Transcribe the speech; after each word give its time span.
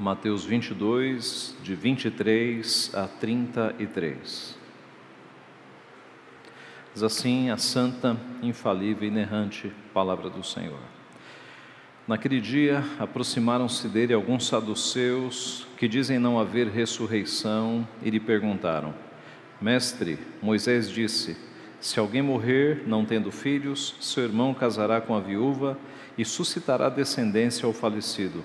Mateus 0.00 0.46
22, 0.46 1.54
de 1.62 1.74
23 1.74 2.90
a 2.94 3.06
33. 3.06 4.56
Diz 6.94 7.02
assim 7.02 7.50
a 7.50 7.58
santa, 7.58 8.16
infalível 8.42 9.04
e 9.04 9.08
inerrante 9.08 9.70
palavra 9.92 10.30
do 10.30 10.42
Senhor. 10.42 10.80
Naquele 12.08 12.40
dia 12.40 12.82
aproximaram-se 12.98 13.88
dele 13.88 14.14
alguns 14.14 14.46
saduceus 14.46 15.66
que 15.76 15.86
dizem 15.86 16.18
não 16.18 16.40
haver 16.40 16.68
ressurreição 16.68 17.86
e 18.02 18.08
lhe 18.08 18.18
perguntaram: 18.18 18.94
Mestre, 19.60 20.18
Moisés 20.40 20.90
disse: 20.90 21.36
Se 21.78 22.00
alguém 22.00 22.22
morrer 22.22 22.84
não 22.86 23.04
tendo 23.04 23.30
filhos, 23.30 23.96
seu 24.00 24.24
irmão 24.24 24.54
casará 24.54 24.98
com 24.98 25.14
a 25.14 25.20
viúva 25.20 25.76
e 26.16 26.24
suscitará 26.24 26.88
descendência 26.88 27.66
ao 27.66 27.74
falecido. 27.74 28.42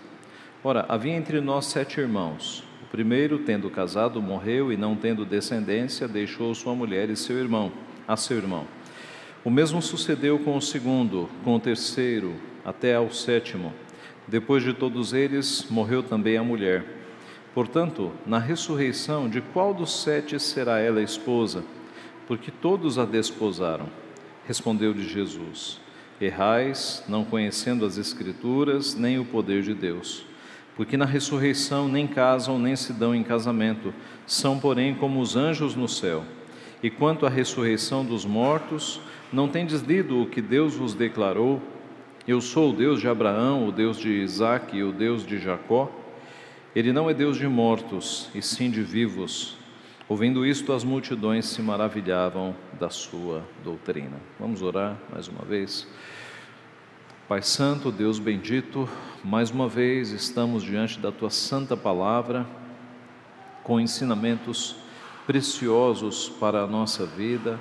Ora, 0.67 0.83
havia 0.89 1.13
entre 1.13 1.39
nós 1.41 1.67
sete 1.67 1.99
irmãos. 1.99 2.63
O 2.81 2.87
primeiro, 2.87 3.37
tendo 3.37 3.69
casado, 3.69 4.19
morreu 4.19 4.73
e 4.73 4.75
não 4.75 4.95
tendo 4.95 5.23
descendência, 5.23 6.07
deixou 6.07 6.55
sua 6.55 6.73
mulher 6.73 7.07
e 7.11 7.15
seu 7.15 7.37
irmão, 7.37 7.71
a 8.07 8.17
seu 8.17 8.37
irmão. 8.37 8.65
O 9.43 9.51
mesmo 9.51 9.79
sucedeu 9.79 10.39
com 10.39 10.57
o 10.57 10.61
segundo, 10.61 11.29
com 11.43 11.55
o 11.55 11.59
terceiro, 11.59 12.33
até 12.65 12.95
ao 12.95 13.11
sétimo. 13.11 13.71
Depois 14.27 14.63
de 14.63 14.73
todos 14.73 15.13
eles, 15.13 15.67
morreu 15.69 16.01
também 16.01 16.35
a 16.35 16.43
mulher. 16.43 16.83
Portanto, 17.53 18.11
na 18.25 18.39
ressurreição, 18.39 19.29
de 19.29 19.41
qual 19.41 19.71
dos 19.71 20.01
sete 20.01 20.39
será 20.39 20.79
ela 20.79 20.99
esposa? 20.99 21.63
Porque 22.25 22.49
todos 22.49 22.97
a 22.97 23.05
desposaram. 23.05 23.87
Respondeu-lhe 24.47 25.07
Jesus: 25.07 25.79
Errais, 26.19 27.03
não 27.07 27.23
conhecendo 27.23 27.85
as 27.85 27.99
Escrituras, 27.99 28.95
nem 28.95 29.19
o 29.19 29.25
poder 29.25 29.61
de 29.61 29.75
Deus 29.75 30.25
porque 30.75 30.97
na 30.97 31.05
ressurreição 31.05 31.87
nem 31.87 32.05
casam 32.05 32.59
nem 32.59 32.75
se 32.75 32.91
dão 32.91 33.15
em 33.15 33.23
casamento, 33.23 33.93
são, 34.25 34.59
porém, 34.59 34.93
como 34.95 35.19
os 35.21 35.35
anjos 35.35 35.75
no 35.75 35.87
céu. 35.87 36.23
E 36.83 36.89
quanto 36.89 37.25
à 37.25 37.29
ressurreição 37.29 38.05
dos 38.05 38.25
mortos, 38.25 38.99
não 39.31 39.47
tendes 39.47 39.81
lido 39.81 40.21
o 40.21 40.27
que 40.27 40.41
Deus 40.41 40.75
vos 40.75 40.93
declarou? 40.93 41.61
Eu 42.27 42.41
sou 42.41 42.71
o 42.71 42.73
Deus 42.73 42.99
de 42.99 43.07
Abraão, 43.07 43.67
o 43.67 43.71
Deus 43.71 43.97
de 43.97 44.09
Isaque 44.09 44.77
e 44.77 44.83
o 44.83 44.91
Deus 44.91 45.25
de 45.25 45.37
Jacó. 45.39 45.91
Ele 46.75 46.91
não 46.91 47.09
é 47.09 47.13
Deus 47.13 47.37
de 47.37 47.47
mortos, 47.47 48.29
e 48.35 48.41
sim 48.41 48.69
de 48.69 48.81
vivos. 48.81 49.57
Ouvindo 50.09 50.45
isto, 50.45 50.73
as 50.73 50.83
multidões 50.83 51.45
se 51.45 51.61
maravilhavam 51.61 52.55
da 52.79 52.89
sua 52.89 53.43
doutrina. 53.63 54.17
Vamos 54.39 54.61
orar 54.61 54.97
mais 55.11 55.27
uma 55.27 55.43
vez. 55.43 55.87
Pai 57.27 57.41
Santo, 57.41 57.91
Deus 57.91 58.19
bendito, 58.19 58.87
mais 59.23 59.49
uma 59.49 59.67
vez 59.67 60.11
estamos 60.11 60.61
diante 60.61 60.99
da 60.99 61.11
tua 61.11 61.31
santa 61.31 61.75
palavra, 61.75 62.45
com 63.63 63.79
ensinamentos 63.79 64.75
preciosos 65.25 66.29
para 66.29 66.61
a 66.61 66.67
nossa 66.67 67.03
vida. 67.03 67.59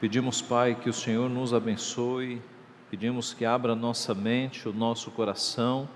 Pedimos, 0.00 0.40
Pai, 0.40 0.76
que 0.80 0.88
o 0.88 0.92
Senhor 0.92 1.28
nos 1.28 1.52
abençoe, 1.52 2.40
pedimos 2.88 3.34
que 3.34 3.44
abra 3.44 3.74
nossa 3.74 4.14
mente, 4.14 4.68
o 4.68 4.72
nosso 4.72 5.10
coração, 5.10 5.88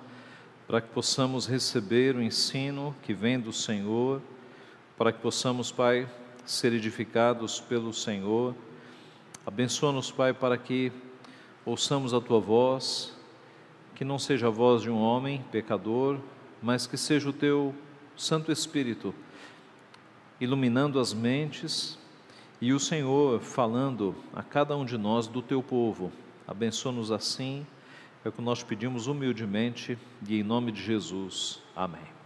para 0.66 0.80
que 0.80 0.88
possamos 0.88 1.46
receber 1.46 2.16
o 2.16 2.22
ensino 2.22 2.92
que 3.04 3.14
vem 3.14 3.38
do 3.38 3.52
Senhor, 3.52 4.20
para 4.96 5.12
que 5.12 5.20
possamos, 5.20 5.70
Pai, 5.70 6.08
ser 6.44 6.72
edificados 6.72 7.60
pelo 7.60 7.94
Senhor. 7.94 8.56
Abençoa-nos, 9.46 10.10
Pai, 10.10 10.32
para 10.32 10.58
que 10.58 10.90
ouçamos 11.64 12.14
a 12.14 12.20
tua 12.20 12.40
voz, 12.40 13.14
que 13.94 14.04
não 14.04 14.18
seja 14.18 14.46
a 14.46 14.50
voz 14.50 14.82
de 14.82 14.90
um 14.90 15.00
homem 15.00 15.44
pecador, 15.50 16.18
mas 16.62 16.86
que 16.86 16.96
seja 16.96 17.28
o 17.28 17.32
teu 17.32 17.74
Santo 18.16 18.50
Espírito 18.50 19.14
iluminando 20.40 21.00
as 21.00 21.12
mentes 21.12 21.98
e 22.60 22.72
o 22.72 22.78
Senhor 22.78 23.40
falando 23.40 24.14
a 24.34 24.42
cada 24.42 24.76
um 24.76 24.84
de 24.84 24.96
nós 24.96 25.26
do 25.26 25.42
teu 25.42 25.62
povo. 25.62 26.12
Abençoa-nos 26.46 27.10
assim, 27.10 27.66
é 28.24 28.28
o 28.28 28.32
que 28.32 28.42
nós 28.42 28.62
pedimos 28.62 29.06
humildemente 29.06 29.98
e 30.26 30.40
em 30.40 30.42
nome 30.42 30.72
de 30.72 30.82
Jesus. 30.82 31.60
Amém. 31.74 32.18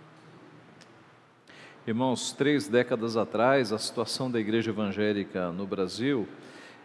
Irmãos, 1.86 2.32
três 2.32 2.68
décadas 2.68 3.16
atrás, 3.16 3.72
a 3.72 3.78
situação 3.78 4.30
da 4.30 4.38
igreja 4.38 4.70
evangélica 4.70 5.50
no 5.50 5.66
Brasil 5.66 6.28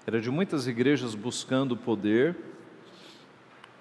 era 0.07 0.19
de 0.21 0.31
muitas 0.31 0.65
igrejas 0.67 1.13
buscando 1.13 1.75
poder, 1.75 2.33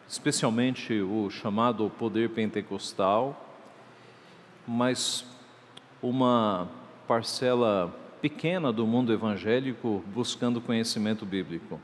especialmente 0.08 1.00
o 1.00 1.30
chamado 1.30 1.88
poder 1.88 2.30
pentecostal, 2.30 3.48
mas 4.66 5.24
uma 6.02 6.68
parcela 7.06 7.94
pequena 8.20 8.72
do 8.72 8.84
mundo 8.84 9.12
evangélico 9.12 10.02
buscando 10.12 10.60
conhecimento 10.60 11.24
bíblico. 11.24 11.80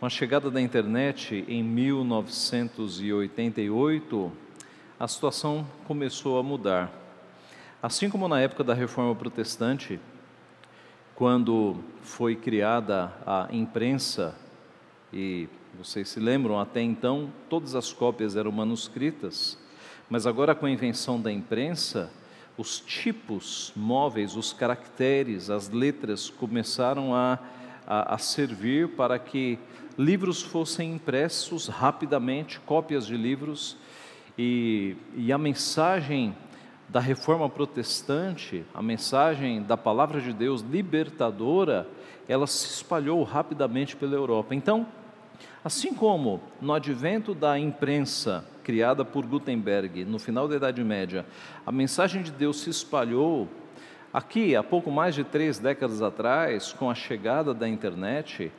Com 0.00 0.06
a 0.06 0.10
chegada 0.10 0.50
da 0.50 0.60
internet 0.60 1.44
em 1.46 1.62
1988, 1.62 4.32
a 4.98 5.06
situação 5.06 5.64
começou 5.86 6.40
a 6.40 6.42
mudar. 6.42 6.90
Assim 7.80 8.10
como 8.10 8.26
na 8.26 8.40
época 8.40 8.64
da 8.64 8.74
Reforma 8.74 9.14
Protestante, 9.14 10.00
quando 11.16 11.76
foi 12.02 12.36
criada 12.36 13.10
a 13.26 13.48
imprensa, 13.50 14.34
e 15.10 15.48
vocês 15.78 16.10
se 16.10 16.20
lembram, 16.20 16.60
até 16.60 16.82
então 16.82 17.32
todas 17.48 17.74
as 17.74 17.90
cópias 17.90 18.36
eram 18.36 18.52
manuscritas, 18.52 19.58
mas 20.10 20.26
agora 20.26 20.54
com 20.54 20.66
a 20.66 20.70
invenção 20.70 21.18
da 21.18 21.32
imprensa, 21.32 22.12
os 22.58 22.78
tipos 22.80 23.72
móveis, 23.74 24.36
os 24.36 24.52
caracteres, 24.52 25.48
as 25.48 25.70
letras 25.70 26.28
começaram 26.28 27.14
a, 27.14 27.38
a, 27.86 28.14
a 28.14 28.18
servir 28.18 28.88
para 28.90 29.18
que 29.18 29.58
livros 29.98 30.42
fossem 30.42 30.94
impressos 30.94 31.66
rapidamente, 31.66 32.60
cópias 32.60 33.06
de 33.06 33.16
livros, 33.16 33.78
e, 34.38 34.96
e 35.14 35.32
a 35.32 35.38
mensagem 35.38 36.36
da 36.88 37.00
reforma 37.00 37.48
protestante, 37.48 38.64
a 38.72 38.80
mensagem 38.80 39.62
da 39.62 39.76
palavra 39.76 40.20
de 40.20 40.32
Deus 40.32 40.60
libertadora, 40.60 41.88
ela 42.28 42.46
se 42.46 42.66
espalhou 42.66 43.22
rapidamente 43.22 43.96
pela 43.96 44.14
Europa. 44.14 44.54
Então, 44.54 44.86
assim 45.64 45.92
como 45.92 46.40
no 46.60 46.72
advento 46.72 47.34
da 47.34 47.58
imprensa 47.58 48.44
criada 48.62 49.04
por 49.04 49.26
Gutenberg 49.26 50.04
no 50.04 50.18
final 50.18 50.48
da 50.48 50.56
Idade 50.56 50.82
Média, 50.82 51.26
a 51.64 51.72
mensagem 51.72 52.22
de 52.22 52.30
Deus 52.30 52.60
se 52.60 52.70
espalhou, 52.70 53.48
aqui, 54.12 54.56
há 54.56 54.62
pouco 54.62 54.90
mais 54.90 55.14
de 55.14 55.24
três 55.24 55.58
décadas 55.58 56.02
atrás, 56.02 56.72
com 56.72 56.88
a 56.88 56.94
chegada 56.94 57.52
da 57.52 57.68
internet, 57.68 58.50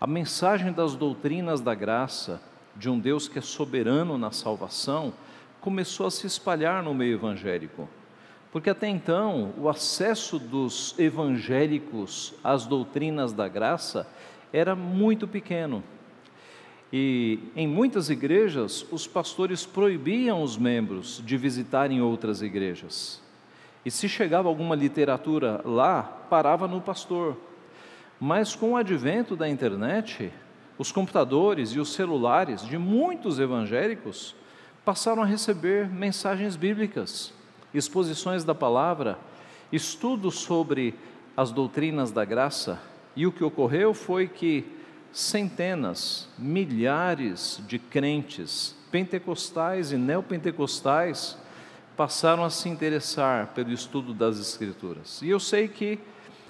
a 0.00 0.06
mensagem 0.06 0.72
das 0.72 0.94
doutrinas 0.94 1.60
da 1.60 1.74
graça, 1.74 2.40
de 2.76 2.90
um 2.90 2.98
Deus 2.98 3.28
que 3.28 3.38
é 3.38 3.42
soberano 3.42 4.18
na 4.18 4.30
salvação, 4.30 5.12
começou 5.64 6.04
a 6.04 6.10
se 6.10 6.26
espalhar 6.26 6.82
no 6.82 6.92
meio 6.92 7.14
evangélico. 7.14 7.88
Porque 8.52 8.68
até 8.68 8.86
então, 8.86 9.54
o 9.56 9.66
acesso 9.66 10.38
dos 10.38 10.94
evangélicos 10.98 12.34
às 12.44 12.66
doutrinas 12.66 13.32
da 13.32 13.48
graça 13.48 14.06
era 14.52 14.76
muito 14.76 15.26
pequeno. 15.26 15.82
E 16.92 17.38
em 17.56 17.66
muitas 17.66 18.10
igrejas, 18.10 18.84
os 18.92 19.06
pastores 19.06 19.64
proibiam 19.64 20.42
os 20.42 20.58
membros 20.58 21.22
de 21.24 21.34
visitarem 21.38 22.02
outras 22.02 22.42
igrejas. 22.42 23.22
E 23.86 23.90
se 23.90 24.06
chegava 24.06 24.50
alguma 24.50 24.74
literatura 24.74 25.62
lá, 25.64 26.02
parava 26.02 26.68
no 26.68 26.82
pastor. 26.82 27.38
Mas 28.20 28.54
com 28.54 28.72
o 28.72 28.76
advento 28.76 29.34
da 29.34 29.48
internet, 29.48 30.30
os 30.76 30.92
computadores 30.92 31.70
e 31.70 31.80
os 31.80 31.94
celulares 31.94 32.66
de 32.66 32.76
muitos 32.76 33.40
evangélicos 33.40 34.36
passaram 34.84 35.22
a 35.22 35.26
receber 35.26 35.88
mensagens 35.88 36.56
bíblicas, 36.56 37.32
exposições 37.72 38.44
da 38.44 38.54
palavra, 38.54 39.18
estudos 39.72 40.36
sobre 40.40 40.94
as 41.36 41.50
doutrinas 41.50 42.12
da 42.12 42.24
graça, 42.24 42.80
e 43.16 43.26
o 43.26 43.32
que 43.32 43.42
ocorreu 43.42 43.94
foi 43.94 44.28
que 44.28 44.64
centenas, 45.12 46.28
milhares 46.38 47.62
de 47.66 47.78
crentes 47.78 48.76
pentecostais 48.90 49.92
e 49.92 49.96
neopentecostais 49.96 51.38
passaram 51.96 52.44
a 52.44 52.50
se 52.50 52.68
interessar 52.68 53.48
pelo 53.54 53.72
estudo 53.72 54.12
das 54.12 54.38
Escrituras. 54.38 55.22
E 55.22 55.30
eu 55.30 55.40
sei 55.40 55.68
que 55.68 55.98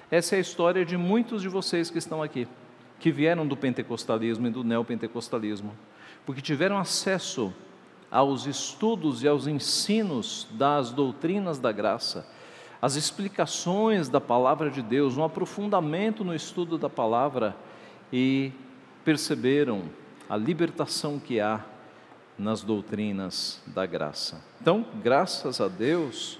essa 0.09 0.35
é 0.35 0.37
a 0.39 0.41
história 0.41 0.83
de 0.83 0.97
muitos 0.97 1.41
de 1.41 1.47
vocês 1.47 1.89
que 1.89 1.97
estão 1.97 2.21
aqui, 2.21 2.47
que 2.99 3.11
vieram 3.11 3.47
do 3.47 3.55
pentecostalismo 3.55 4.47
e 4.47 4.49
do 4.49 4.63
neopentecostalismo, 4.63 5.73
porque 6.25 6.41
tiveram 6.41 6.77
acesso 6.77 7.53
aos 8.09 8.45
estudos 8.45 9.23
e 9.23 9.27
aos 9.27 9.47
ensinos 9.47 10.47
das 10.51 10.91
doutrinas 10.91 11.59
da 11.59 11.71
graça, 11.71 12.27
as 12.81 12.95
explicações 12.95 14.09
da 14.09 14.21
palavra 14.21 14.69
de 14.69 14.81
Deus, 14.81 15.17
um 15.17 15.23
aprofundamento 15.23 16.23
no 16.23 16.35
estudo 16.35 16.77
da 16.77 16.89
palavra 16.89 17.55
e 18.11 18.51
perceberam 19.03 19.83
a 20.29 20.37
libertação 20.37 21.19
que 21.19 21.39
há 21.39 21.63
nas 22.37 22.61
doutrinas 22.61 23.61
da 23.67 23.85
graça. 23.85 24.43
Então, 24.61 24.85
graças 25.01 25.61
a 25.61 25.67
Deus, 25.67 26.39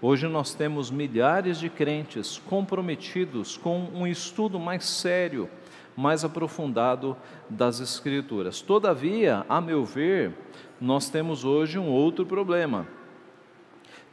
hoje 0.00 0.26
nós 0.26 0.54
temos 0.54 0.90
milhares 0.90 1.58
de 1.58 1.68
crentes 1.68 2.40
comprometidos 2.46 3.56
com 3.56 3.88
um 3.92 4.06
estudo 4.06 4.58
mais 4.58 4.84
sério, 4.84 5.48
mais 5.96 6.24
aprofundado 6.24 7.16
das 7.48 7.80
Escrituras. 7.80 8.60
Todavia, 8.60 9.44
a 9.48 9.60
meu 9.60 9.84
ver, 9.84 10.32
nós 10.80 11.08
temos 11.08 11.44
hoje 11.44 11.78
um 11.78 11.88
outro 11.88 12.26
problema. 12.26 12.86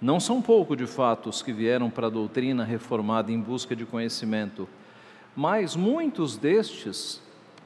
Não 0.02 0.20
são 0.20 0.42
pouco, 0.42 0.76
de 0.76 0.88
fato, 0.88 1.30
os 1.30 1.42
que 1.42 1.54
vieram 1.54 1.90
para 1.90 2.08
a 2.08 2.10
doutrina 2.10 2.64
reformada 2.64 3.32
em 3.32 3.40
busca 3.40 3.76
de 3.76 3.86
conhecimento, 3.86 4.68
mas 5.36 5.76
muitos 5.76 6.38
destes 6.38 7.22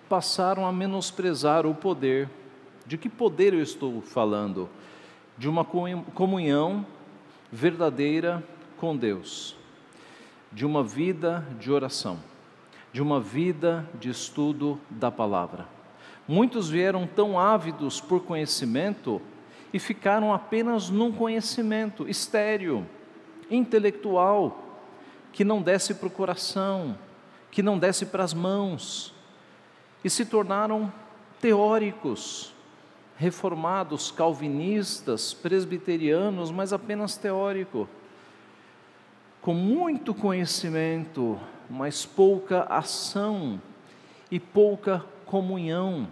passaram 0.09 0.65
a 0.65 0.71
menosprezar 0.71 1.65
o 1.65 1.73
poder. 1.73 2.29
De 2.85 2.97
que 2.97 3.09
poder 3.09 3.53
eu 3.53 3.61
estou 3.61 4.01
falando? 4.01 4.69
De 5.37 5.49
uma 5.49 5.65
comunhão 5.65 6.85
verdadeira 7.51 8.43
com 8.77 8.95
Deus, 8.95 9.55
de 10.51 10.65
uma 10.65 10.83
vida 10.83 11.45
de 11.59 11.71
oração, 11.71 12.19
de 12.95 13.01
uma 13.01 13.19
vida 13.19 13.85
de 13.99 14.09
estudo 14.09 14.79
da 14.89 15.11
palavra. 15.11 15.67
Muitos 16.25 16.69
vieram 16.69 17.05
tão 17.05 17.37
ávidos 17.37 17.99
por 17.99 18.21
conhecimento 18.23 19.21
e 19.73 19.79
ficaram 19.79 20.33
apenas 20.33 20.89
num 20.89 21.11
conhecimento 21.11 22.07
estéreo, 22.07 22.87
intelectual, 23.51 24.79
que 25.33 25.43
não 25.43 25.61
desce 25.61 25.95
para 25.95 26.07
o 26.07 26.09
coração, 26.09 26.97
que 27.51 27.61
não 27.61 27.77
desce 27.77 28.05
para 28.05 28.23
as 28.23 28.33
mãos, 28.33 29.13
e 30.01 30.09
se 30.09 30.25
tornaram 30.25 30.89
teóricos, 31.41 32.53
reformados, 33.17 34.09
calvinistas, 34.09 35.33
presbiterianos, 35.33 36.49
mas 36.49 36.71
apenas 36.71 37.17
teórico, 37.17 37.89
com 39.41 39.53
muito 39.53 40.13
conhecimento, 40.13 41.37
mas 41.69 42.05
pouca 42.05 42.63
ação 42.63 43.61
e 44.31 44.39
pouca 44.39 45.03
comunhão 45.25 46.07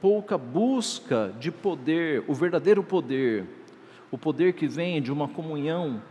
pouca 0.00 0.38
busca 0.38 1.34
de 1.38 1.50
poder, 1.50 2.24
o 2.26 2.34
verdadeiro 2.34 2.82
poder, 2.82 3.44
o 4.10 4.18
poder 4.18 4.54
que 4.54 4.66
vem 4.66 5.02
de 5.02 5.12
uma 5.12 5.28
comunhão 5.28 6.02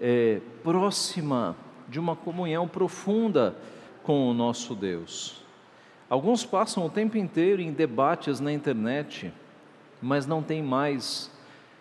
é, 0.00 0.40
próxima, 0.62 1.56
de 1.88 1.98
uma 1.98 2.16
comunhão 2.16 2.66
profunda 2.68 3.56
com 4.02 4.30
o 4.30 4.34
nosso 4.34 4.74
Deus. 4.74 5.42
Alguns 6.08 6.44
passam 6.44 6.86
o 6.86 6.90
tempo 6.90 7.16
inteiro 7.16 7.60
em 7.60 7.72
debates 7.72 8.38
na 8.40 8.52
internet, 8.52 9.32
mas 10.00 10.26
não 10.26 10.42
tem 10.42 10.62
mais 10.62 11.30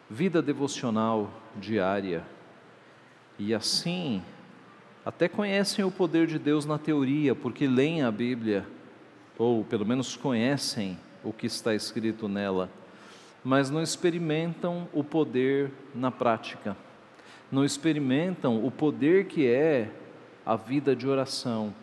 vida 0.09 0.41
devocional 0.41 1.29
diária. 1.56 2.24
E 3.38 3.53
assim, 3.53 4.24
até 5.05 5.27
conhecem 5.27 5.83
o 5.83 5.91
poder 5.91 6.27
de 6.27 6.39
Deus 6.39 6.65
na 6.65 6.77
teoria, 6.77 7.35
porque 7.35 7.67
leem 7.67 8.03
a 8.03 8.11
Bíblia, 8.11 8.65
ou 9.38 9.63
pelo 9.63 9.85
menos 9.85 10.15
conhecem 10.15 10.97
o 11.23 11.33
que 11.33 11.45
está 11.45 11.73
escrito 11.73 12.27
nela, 12.27 12.69
mas 13.44 13.69
não 13.69 13.81
experimentam 13.81 14.88
o 14.94 15.03
poder 15.03 15.71
na 15.94 16.09
prática, 16.09 16.77
não 17.51 17.65
experimentam 17.65 18.65
o 18.65 18.71
poder 18.71 19.25
que 19.25 19.45
é 19.45 19.89
a 20.45 20.55
vida 20.55 20.95
de 20.95 21.07
oração, 21.07 21.73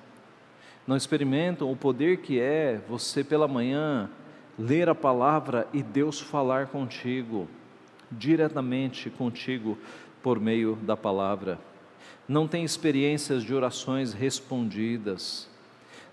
não 0.87 0.96
experimentam 0.96 1.70
o 1.70 1.76
poder 1.76 2.19
que 2.19 2.40
é 2.40 2.81
você 2.88 3.22
pela 3.22 3.46
manhã 3.46 4.11
ler 4.58 4.88
a 4.88 4.94
palavra 4.94 5.69
e 5.72 5.82
Deus 5.82 6.20
falar 6.20 6.69
contigo, 6.69 7.46
diretamente 8.11 9.11
contigo 9.11 9.78
por 10.22 10.40
meio 10.40 10.76
da 10.76 10.96
palavra. 10.96 11.69
Não 12.29 12.47
tem 12.47 12.64
experiências 12.64 13.43
de 13.43 13.55
orações 13.55 14.12
respondidas, 14.12 15.49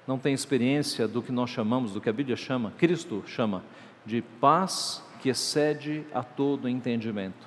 não 0.07 0.17
tem 0.17 0.33
experiência 0.33 1.07
do 1.07 1.21
que 1.21 1.31
nós 1.31 1.49
chamamos, 1.49 1.91
do 1.91 1.99
que 1.99 2.09
a 2.09 2.13
Bíblia 2.13 2.37
chama, 2.37 2.71
Cristo 2.77 3.23
chama, 3.27 3.61
de 4.05 4.21
paz 4.21 5.03
que 5.21 5.29
excede 5.29 6.05
a 6.13 6.23
todo 6.23 6.69
entendimento. 6.69 7.45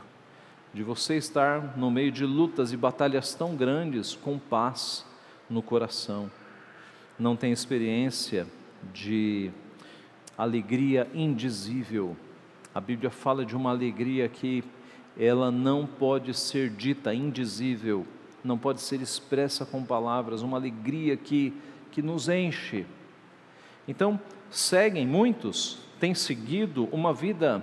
De 0.72 0.82
você 0.82 1.16
estar 1.16 1.76
no 1.76 1.90
meio 1.90 2.12
de 2.12 2.24
lutas 2.24 2.72
e 2.72 2.76
batalhas 2.76 3.34
tão 3.34 3.56
grandes 3.56 4.14
com 4.14 4.38
paz 4.38 5.04
no 5.48 5.62
coração. 5.62 6.30
Não 7.18 7.34
tem 7.34 7.50
experiência 7.50 8.46
de 8.92 9.50
alegria 10.36 11.08
indizível. 11.12 12.16
A 12.74 12.80
Bíblia 12.80 13.10
fala 13.10 13.44
de 13.44 13.56
uma 13.56 13.70
alegria 13.70 14.28
que 14.28 14.62
ela 15.18 15.50
não 15.50 15.86
pode 15.86 16.32
ser 16.34 16.70
dita, 16.70 17.12
indizível, 17.12 18.06
não 18.42 18.58
pode 18.58 18.80
ser 18.80 19.00
expressa 19.00 19.66
com 19.66 19.84
palavras, 19.84 20.42
uma 20.42 20.56
alegria 20.56 21.16
que 21.16 21.52
que 21.90 22.02
nos 22.02 22.28
enche. 22.28 22.86
Então, 23.86 24.20
seguem 24.50 25.06
muitos, 25.06 25.78
têm 25.98 26.14
seguido 26.14 26.88
uma 26.92 27.12
vida 27.12 27.62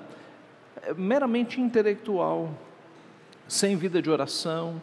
eh, 0.83 0.93
meramente 0.93 1.59
intelectual, 1.61 2.51
sem 3.47 3.75
vida 3.75 4.01
de 4.01 4.09
oração, 4.09 4.81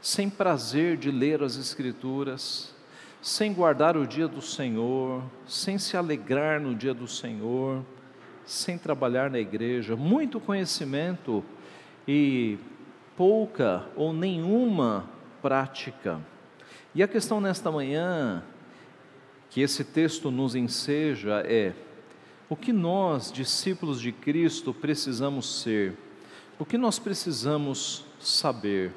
sem 0.00 0.30
prazer 0.30 0.96
de 0.96 1.10
ler 1.10 1.42
as 1.42 1.56
Escrituras, 1.56 2.74
sem 3.20 3.52
guardar 3.52 3.96
o 3.96 4.06
dia 4.06 4.28
do 4.28 4.40
Senhor, 4.40 5.22
sem 5.46 5.76
se 5.76 5.96
alegrar 5.96 6.60
no 6.60 6.74
dia 6.74 6.94
do 6.94 7.06
Senhor, 7.06 7.84
sem 8.46 8.78
trabalhar 8.78 9.30
na 9.30 9.38
igreja, 9.38 9.94
muito 9.96 10.40
conhecimento 10.40 11.44
e 12.06 12.56
pouca 13.16 13.84
ou 13.94 14.12
nenhuma 14.12 15.17
prática. 15.42 16.20
E 16.94 17.02
a 17.02 17.08
questão 17.08 17.40
nesta 17.40 17.70
manhã 17.70 18.42
que 19.50 19.60
esse 19.60 19.84
texto 19.84 20.30
nos 20.30 20.54
enseja 20.54 21.40
é 21.46 21.72
o 22.48 22.56
que 22.56 22.72
nós, 22.72 23.30
discípulos 23.30 24.00
de 24.00 24.10
Cristo, 24.10 24.72
precisamos 24.72 25.60
ser, 25.60 25.96
o 26.58 26.64
que 26.64 26.78
nós 26.78 26.98
precisamos 26.98 28.04
saber. 28.18 28.92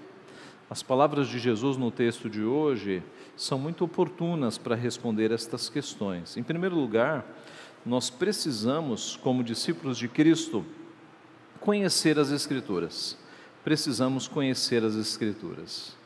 As 0.69 0.81
palavras 0.81 1.27
de 1.27 1.37
Jesus 1.37 1.75
no 1.75 1.91
texto 1.91 2.29
de 2.29 2.43
hoje 2.43 3.03
são 3.35 3.59
muito 3.59 3.83
oportunas 3.83 4.57
para 4.57 4.75
responder 4.75 5.31
estas 5.31 5.67
questões. 5.67 6.37
Em 6.37 6.43
primeiro 6.43 6.75
lugar, 6.75 7.25
nós 7.85 8.09
precisamos, 8.09 9.17
como 9.17 9.43
discípulos 9.43 9.97
de 9.97 10.07
Cristo, 10.07 10.65
conhecer 11.59 12.17
as 12.17 12.31
Escrituras. 12.31 13.17
Precisamos 13.63 14.27
conhecer 14.27 14.83
as 14.83 14.95
Escrituras. 14.95 16.00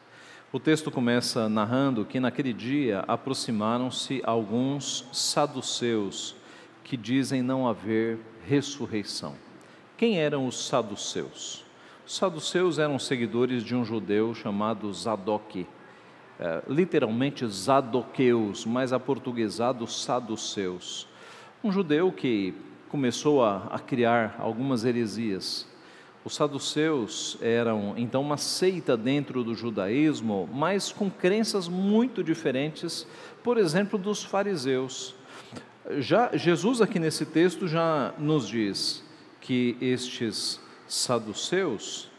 O 0.55 0.59
texto 0.59 0.89
começa 0.89 1.49
narrando 1.49 2.05
que 2.05 2.17
naquele 2.17 2.53
dia 2.53 3.03
aproximaram-se 3.09 4.21
alguns 4.23 5.05
saduceus 5.11 6.33
que 6.81 6.95
dizem 6.95 7.41
não 7.41 7.67
haver 7.67 8.19
ressurreição. 8.47 9.35
Quem 9.97 10.17
eram 10.17 10.47
os 10.47 10.65
saduceus? 10.65 11.65
Os 12.07 12.15
saduceus 12.15 12.79
eram 12.79 12.97
seguidores 12.97 13.63
de 13.63 13.75
um 13.75 13.83
judeu 13.83 14.33
chamado 14.33 14.93
Zadok, 14.93 15.67
é, 16.39 16.63
literalmente 16.69 17.45
Zadoqueus, 17.45 18.65
mas 18.65 18.93
aportuguesado 18.93 19.85
saduceus. 19.85 21.05
Um 21.61 21.69
judeu 21.69 22.13
que 22.13 22.53
começou 22.87 23.43
a, 23.43 23.65
a 23.71 23.79
criar 23.79 24.37
algumas 24.39 24.85
heresias 24.85 25.67
os 26.25 26.33
saduceus 26.33 27.37
eram 27.39 27.93
então 27.95 28.23
uma 28.23 28.35
seita 28.35 28.97
dentro 28.97 29.43
do 29.43 29.53
judaísmo, 29.53 30.49
mas 30.51 30.91
com 30.91 31.07
crenças 31.07 31.67
muito 31.67 32.23
diferentes, 32.23 33.05
por 33.43 33.59
exemplo, 33.59 33.99
dos 33.99 34.23
fariseus. 34.23 35.13
Já 35.99 36.35
Jesus 36.35 36.81
aqui 36.81 36.97
nesse 36.97 37.27
texto 37.27 37.67
já 37.67 38.11
nos 38.17 38.47
diz 38.47 39.03
que 39.39 39.77
estes 39.79 40.59
saduceus, 40.87 42.09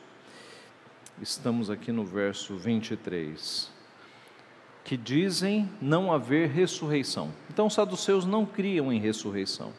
estamos 1.21 1.69
aqui 1.69 1.91
no 1.91 2.05
verso 2.05 2.55
23, 2.55 3.69
que 4.85 4.97
dizem 4.97 5.69
não 5.83 6.13
haver 6.13 6.49
ressurreição. 6.49 7.33
Então 7.51 7.67
os 7.67 7.75
saduceus 7.75 8.25
não 8.25 8.47
criam 8.47 8.93
em 8.93 9.01
ressurreição. 9.01 9.73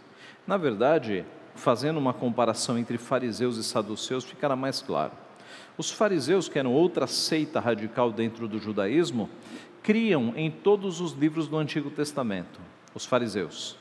Na 0.46 0.58
verdade, 0.58 1.24
fazendo 1.58 1.98
uma 1.98 2.14
comparação 2.14 2.78
entre 2.78 2.98
fariseus 2.98 3.58
e 3.58 3.64
saduceus, 3.64 4.24
ficará 4.24 4.56
mais 4.56 4.82
claro. 4.82 5.12
Os 5.78 5.92
fariseus, 5.92 6.48
que 6.48 6.58
eram 6.58 6.74
outra 6.74 7.06
seita 7.06 7.60
radical 7.60 8.12
dentro 8.12 8.48
do 8.48 8.60
judaísmo, 8.60 9.30
criam 9.84 10.34
em 10.36 10.50
todos 10.50 11.02
os 11.02 11.14
livros 11.14 11.48
do 11.48 11.58
Antigo 11.58 11.90
Testamento, 11.90 12.60
os 12.96 13.06
fariseus. 13.06 13.78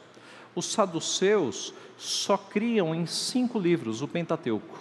Os 0.54 0.66
saduceus 0.66 1.74
só 1.96 2.36
criam 2.36 2.94
em 2.94 3.06
cinco 3.06 3.58
livros, 3.58 4.02
o 4.02 4.08
Pentateuco. 4.08 4.78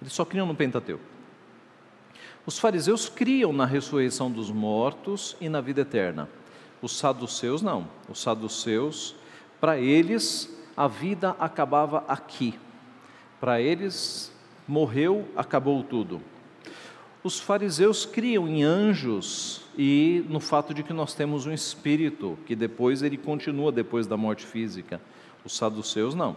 Eles 0.00 0.12
só 0.12 0.24
criam 0.24 0.46
no 0.46 0.54
Pentateuco. 0.54 1.04
Os 2.46 2.58
fariseus 2.58 3.08
criam 3.08 3.52
na 3.52 3.66
ressurreição 3.66 4.30
dos 4.30 4.50
mortos 4.50 5.36
e 5.40 5.48
na 5.48 5.60
vida 5.60 5.82
eterna. 5.82 6.28
Os 6.80 6.96
saduceus 6.96 7.60
não. 7.60 7.88
Os 8.08 8.22
saduceus, 8.22 9.14
para 9.60 9.78
eles, 9.78 10.57
a 10.78 10.86
vida 10.86 11.34
acabava 11.40 12.04
aqui. 12.06 12.56
Para 13.40 13.60
eles, 13.60 14.32
morreu, 14.68 15.28
acabou 15.34 15.82
tudo. 15.82 16.22
Os 17.24 17.40
fariseus 17.40 18.06
criam 18.06 18.46
em 18.46 18.62
anjos 18.62 19.62
e 19.76 20.24
no 20.28 20.38
fato 20.38 20.72
de 20.72 20.84
que 20.84 20.92
nós 20.92 21.14
temos 21.14 21.46
um 21.46 21.52
espírito 21.52 22.38
que 22.46 22.54
depois 22.54 23.02
ele 23.02 23.16
continua 23.16 23.72
depois 23.72 24.06
da 24.06 24.16
morte 24.16 24.46
física. 24.46 25.00
Os 25.44 25.56
saduceus 25.56 26.14
não. 26.14 26.36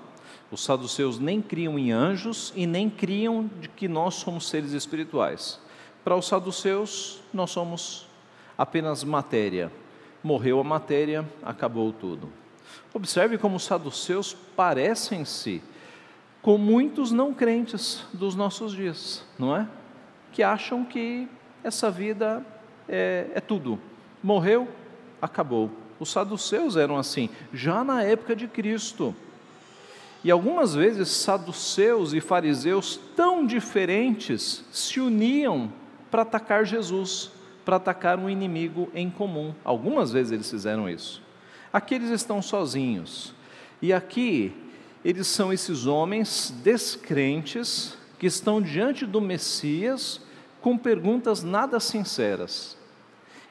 Os 0.49 0.63
saduceus 0.63 1.19
nem 1.19 1.39
criam 1.39 1.77
em 1.77 1.91
anjos 1.91 2.51
e 2.55 2.65
nem 2.65 2.89
criam 2.89 3.47
de 3.59 3.69
que 3.69 3.87
nós 3.87 4.15
somos 4.15 4.49
seres 4.49 4.71
espirituais. 4.71 5.59
Para 6.03 6.15
os 6.15 6.27
saduceus, 6.27 7.21
nós 7.31 7.51
somos 7.51 8.07
apenas 8.57 9.03
matéria. 9.03 9.71
Morreu 10.23 10.59
a 10.59 10.63
matéria, 10.63 11.29
acabou 11.43 11.93
tudo. 11.93 12.40
Observe 12.93 13.37
como 13.37 13.55
os 13.55 13.63
saduceus 13.63 14.33
parecem-se 14.55 15.61
com 16.41 16.57
muitos 16.57 17.11
não 17.11 17.33
crentes 17.33 18.03
dos 18.11 18.35
nossos 18.35 18.73
dias, 18.73 19.23
não 19.37 19.55
é? 19.55 19.67
Que 20.31 20.41
acham 20.41 20.83
que 20.83 21.27
essa 21.63 21.91
vida 21.91 22.43
é, 22.89 23.27
é 23.35 23.39
tudo. 23.39 23.79
Morreu, 24.23 24.67
acabou. 25.21 25.69
Os 25.99 26.11
saduceus 26.11 26.75
eram 26.75 26.97
assim, 26.97 27.29
já 27.53 27.83
na 27.83 28.03
época 28.03 28.35
de 28.35 28.47
Cristo. 28.47 29.15
E 30.23 30.31
algumas 30.31 30.73
vezes 30.75 31.09
saduceus 31.09 32.13
e 32.13 32.21
fariseus 32.21 32.99
tão 33.15 33.45
diferentes 33.45 34.63
se 34.71 34.99
uniam 34.99 35.71
para 36.09 36.23
atacar 36.23 36.65
Jesus, 36.65 37.31
para 37.63 37.77
atacar 37.77 38.19
um 38.19 38.29
inimigo 38.29 38.89
em 38.93 39.09
comum. 39.09 39.53
Algumas 39.63 40.11
vezes 40.11 40.31
eles 40.31 40.49
fizeram 40.49 40.89
isso. 40.89 41.21
Aqui 41.71 41.95
eles 41.95 42.09
estão 42.09 42.41
sozinhos. 42.41 43.33
E 43.81 43.93
aqui 43.93 44.53
eles 45.03 45.27
são 45.27 45.51
esses 45.51 45.85
homens 45.85 46.53
descrentes 46.63 47.97
que 48.19 48.27
estão 48.27 48.61
diante 48.61 49.05
do 49.05 49.19
Messias 49.19 50.21
com 50.61 50.77
perguntas 50.77 51.41
nada 51.43 51.79
sinceras. 51.79 52.77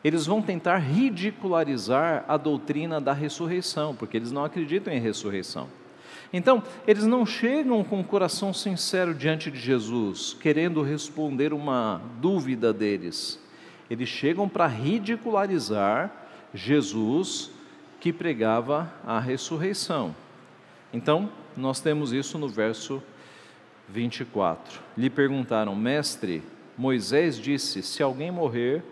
Eles 0.02 0.26
vão 0.26 0.40
tentar 0.40 0.78
ridicularizar 0.78 2.24
a 2.28 2.36
doutrina 2.36 3.00
da 3.00 3.12
ressurreição, 3.12 3.94
porque 3.94 4.16
eles 4.16 4.32
não 4.32 4.44
acreditam 4.44 4.92
em 4.92 5.00
ressurreição. 5.00 5.68
Então, 6.32 6.62
eles 6.86 7.04
não 7.04 7.26
chegam 7.26 7.82
com 7.82 8.00
o 8.00 8.04
coração 8.04 8.54
sincero 8.54 9.12
diante 9.12 9.50
de 9.50 9.58
Jesus, 9.58 10.36
querendo 10.40 10.80
responder 10.82 11.52
uma 11.52 12.00
dúvida 12.20 12.72
deles. 12.72 13.38
Eles 13.90 14.08
chegam 14.08 14.48
para 14.48 14.68
ridicularizar 14.68 16.12
Jesus 16.54 17.50
que 18.00 18.12
pregava 18.12 18.90
a 19.06 19.20
ressurreição. 19.20 20.16
Então, 20.92 21.30
nós 21.56 21.80
temos 21.80 22.12
isso 22.12 22.38
no 22.38 22.48
verso 22.48 23.02
24. 23.88 24.80
Lhe 24.96 25.10
perguntaram, 25.10 25.76
mestre, 25.76 26.42
Moisés 26.76 27.38
disse: 27.38 27.82
Se 27.82 28.02
alguém 28.02 28.30
morrer, 28.30 28.82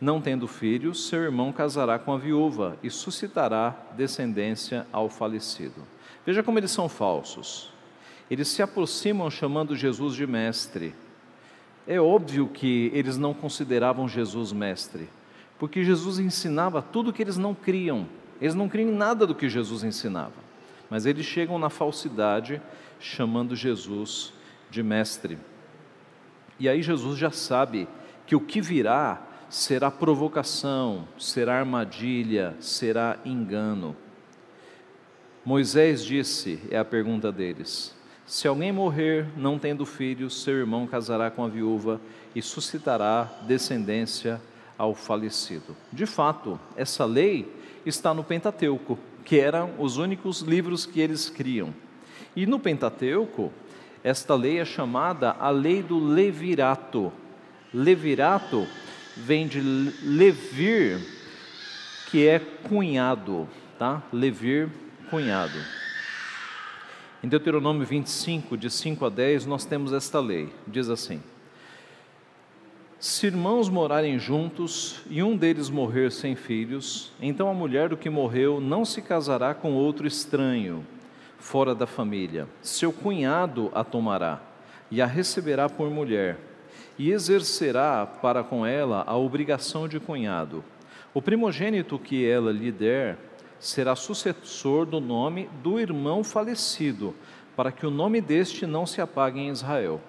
não 0.00 0.20
tendo 0.20 0.46
filhos, 0.46 1.08
seu 1.08 1.20
irmão 1.22 1.52
casará 1.52 1.98
com 1.98 2.12
a 2.12 2.18
viúva 2.18 2.78
e 2.82 2.90
suscitará 2.90 3.76
descendência 3.96 4.86
ao 4.92 5.08
falecido. 5.08 5.82
Veja 6.24 6.42
como 6.42 6.58
eles 6.58 6.70
são 6.70 6.88
falsos. 6.88 7.72
Eles 8.30 8.48
se 8.48 8.62
aproximam 8.62 9.30
chamando 9.30 9.76
Jesus 9.76 10.14
de 10.14 10.26
mestre. 10.26 10.94
É 11.86 12.00
óbvio 12.00 12.48
que 12.48 12.90
eles 12.94 13.18
não 13.18 13.34
consideravam 13.34 14.08
Jesus 14.08 14.52
mestre, 14.52 15.08
porque 15.58 15.84
Jesus 15.84 16.18
ensinava 16.18 16.80
tudo 16.80 17.12
que 17.12 17.20
eles 17.20 17.36
não 17.36 17.54
criam. 17.54 18.06
Eles 18.40 18.54
não 18.54 18.68
criam 18.68 18.90
em 18.90 18.94
nada 18.94 19.26
do 19.26 19.34
que 19.34 19.48
Jesus 19.48 19.84
ensinava. 19.84 20.44
Mas 20.90 21.06
eles 21.06 21.24
chegam 21.24 21.58
na 21.58 21.70
falsidade 21.70 22.60
chamando 23.00 23.56
Jesus 23.56 24.32
de 24.70 24.82
mestre. 24.82 25.38
E 26.58 26.68
aí 26.68 26.82
Jesus 26.82 27.18
já 27.18 27.30
sabe 27.30 27.88
que 28.26 28.36
o 28.36 28.40
que 28.40 28.60
virá 28.60 29.22
será 29.48 29.90
provocação, 29.90 31.06
será 31.18 31.58
armadilha, 31.58 32.54
será 32.60 33.18
engano. 33.24 33.96
Moisés 35.44 36.04
disse, 36.04 36.58
é 36.70 36.78
a 36.78 36.84
pergunta 36.84 37.30
deles: 37.30 37.94
Se 38.26 38.48
alguém 38.48 38.72
morrer 38.72 39.26
não 39.36 39.58
tendo 39.58 39.84
filhos, 39.84 40.42
seu 40.42 40.54
irmão 40.54 40.86
casará 40.86 41.30
com 41.30 41.44
a 41.44 41.48
viúva 41.48 42.00
e 42.34 42.40
suscitará 42.40 43.30
descendência 43.46 44.40
ao 44.76 44.94
falecido. 44.94 45.76
De 45.92 46.06
fato, 46.06 46.58
essa 46.76 47.04
lei 47.04 47.52
está 47.84 48.14
no 48.14 48.24
Pentateuco, 48.24 48.98
que 49.24 49.38
eram 49.38 49.74
os 49.78 49.96
únicos 49.96 50.40
livros 50.40 50.86
que 50.86 51.00
eles 51.00 51.28
criam. 51.28 51.74
E 52.36 52.46
no 52.46 52.58
Pentateuco, 52.58 53.52
esta 54.02 54.34
lei 54.34 54.58
é 54.58 54.64
chamada 54.64 55.30
a 55.38 55.50
lei 55.50 55.82
do 55.82 55.98
levirato. 55.98 57.12
Levirato 57.72 58.66
vem 59.16 59.46
de 59.46 59.60
levir, 59.60 60.98
que 62.10 62.26
é 62.26 62.38
cunhado, 62.38 63.48
tá? 63.78 64.02
Levir 64.12 64.68
cunhado. 65.08 65.58
Em 67.22 67.28
Deuteronômio 67.28 67.86
25, 67.86 68.56
de 68.56 68.68
5 68.68 69.06
a 69.06 69.08
10, 69.08 69.46
nós 69.46 69.64
temos 69.64 69.92
esta 69.92 70.20
lei. 70.20 70.52
Diz 70.66 70.90
assim: 70.90 71.22
Se 73.06 73.26
irmãos 73.26 73.68
morarem 73.68 74.18
juntos 74.18 75.02
e 75.10 75.22
um 75.22 75.36
deles 75.36 75.68
morrer 75.68 76.10
sem 76.10 76.34
filhos, 76.34 77.12
então 77.20 77.50
a 77.50 77.52
mulher 77.52 77.90
do 77.90 77.98
que 77.98 78.08
morreu 78.08 78.62
não 78.62 78.82
se 78.82 79.02
casará 79.02 79.52
com 79.52 79.74
outro 79.74 80.06
estranho, 80.06 80.86
fora 81.38 81.74
da 81.74 81.86
família. 81.86 82.48
Seu 82.62 82.90
cunhado 82.90 83.70
a 83.74 83.84
tomará 83.84 84.40
e 84.90 85.02
a 85.02 85.06
receberá 85.06 85.68
por 85.68 85.90
mulher, 85.90 86.38
e 86.98 87.10
exercerá 87.10 88.06
para 88.06 88.42
com 88.42 88.64
ela 88.64 89.04
a 89.06 89.14
obrigação 89.14 89.86
de 89.86 90.00
cunhado. 90.00 90.64
O 91.12 91.20
primogênito 91.20 91.98
que 91.98 92.26
ela 92.26 92.50
lhe 92.50 92.72
der, 92.72 93.18
será 93.60 93.94
sucessor 93.94 94.86
do 94.86 94.98
nome 94.98 95.50
do 95.62 95.78
irmão 95.78 96.24
falecido, 96.24 97.14
para 97.54 97.70
que 97.70 97.86
o 97.86 97.90
nome 97.90 98.22
deste 98.22 98.64
não 98.64 98.86
se 98.86 99.02
apague 99.02 99.38
em 99.38 99.50
Israel. 99.50 100.00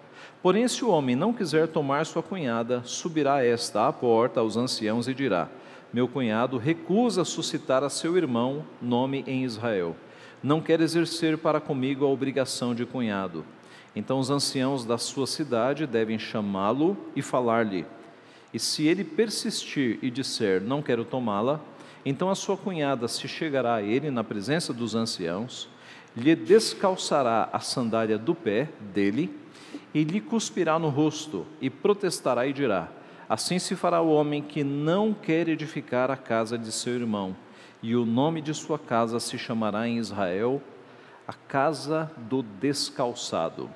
Porém, 0.45 0.67
se 0.67 0.85
o 0.85 0.89
homem 0.89 1.15
não 1.15 1.33
quiser 1.33 1.67
tomar 1.67 2.05
sua 2.05 2.21
cunhada, 2.21 2.83
subirá 2.85 3.43
esta 3.43 3.87
à 3.87 3.91
porta 3.91 4.41
aos 4.41 4.55
anciãos 4.55 5.07
e 5.07 5.13
dirá: 5.15 5.49
Meu 5.91 6.07
cunhado 6.07 6.59
recusa 6.59 7.25
suscitar 7.25 7.83
a 7.83 7.89
seu 7.89 8.15
irmão 8.15 8.63
nome 8.79 9.23
em 9.25 9.43
Israel. 9.43 9.95
Não 10.43 10.61
quer 10.61 10.81
exercer 10.81 11.35
para 11.35 11.59
comigo 11.59 12.05
a 12.05 12.09
obrigação 12.09 12.75
de 12.75 12.85
cunhado. 12.85 13.43
Então 13.95 14.19
os 14.19 14.29
anciãos 14.29 14.85
da 14.85 14.99
sua 14.99 15.25
cidade 15.25 15.87
devem 15.87 16.19
chamá-lo 16.19 16.95
e 17.15 17.23
falar-lhe. 17.23 17.83
E 18.53 18.59
se 18.59 18.85
ele 18.85 19.03
persistir 19.03 19.97
e 20.03 20.11
disser: 20.11 20.61
Não 20.61 20.79
quero 20.79 21.03
tomá-la, 21.03 21.59
então 22.05 22.29
a 22.29 22.35
sua 22.35 22.55
cunhada 22.55 23.07
se 23.07 23.27
chegará 23.27 23.73
a 23.73 23.81
ele 23.81 24.11
na 24.11 24.23
presença 24.23 24.71
dos 24.71 24.93
anciãos, 24.93 25.67
lhe 26.15 26.35
descalçará 26.35 27.49
a 27.51 27.59
sandália 27.59 28.19
do 28.19 28.35
pé 28.35 28.69
dele 28.93 29.43
e 29.93 30.03
lhe 30.03 30.21
cuspirá 30.21 30.77
no 30.77 30.89
rosto 30.89 31.45
e 31.61 31.69
protestará 31.69 32.45
e 32.47 32.53
dirá: 32.53 32.89
Assim 33.27 33.59
se 33.59 33.75
fará 33.75 34.01
o 34.01 34.11
homem 34.11 34.41
que 34.41 34.63
não 34.63 35.13
quer 35.13 35.47
edificar 35.47 36.11
a 36.11 36.17
casa 36.17 36.57
de 36.57 36.71
seu 36.71 36.93
irmão, 36.93 37.35
e 37.81 37.95
o 37.95 38.05
nome 38.05 38.41
de 38.41 38.53
sua 38.53 38.77
casa 38.77 39.19
se 39.19 39.37
chamará 39.37 39.87
em 39.87 39.97
Israel 39.97 40.61
a 41.27 41.33
casa 41.33 42.11
do 42.17 42.43
descalçado. 42.43 43.69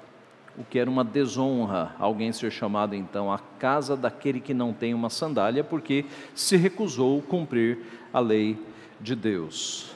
O 0.58 0.64
que 0.64 0.78
era 0.78 0.90
uma 0.90 1.04
desonra 1.04 1.96
alguém 1.98 2.32
ser 2.32 2.52
chamado 2.52 2.94
então 2.94 3.32
a 3.32 3.40
casa 3.40 3.96
daquele 3.96 4.40
que 4.40 4.54
não 4.54 4.74
tem 4.74 4.94
uma 4.94 5.10
sandália, 5.10 5.64
porque 5.64 6.06
se 6.36 6.58
recusou 6.58 7.22
cumprir 7.22 7.80
a 8.12 8.20
lei 8.20 8.58
de 9.00 9.16
Deus. 9.16 9.96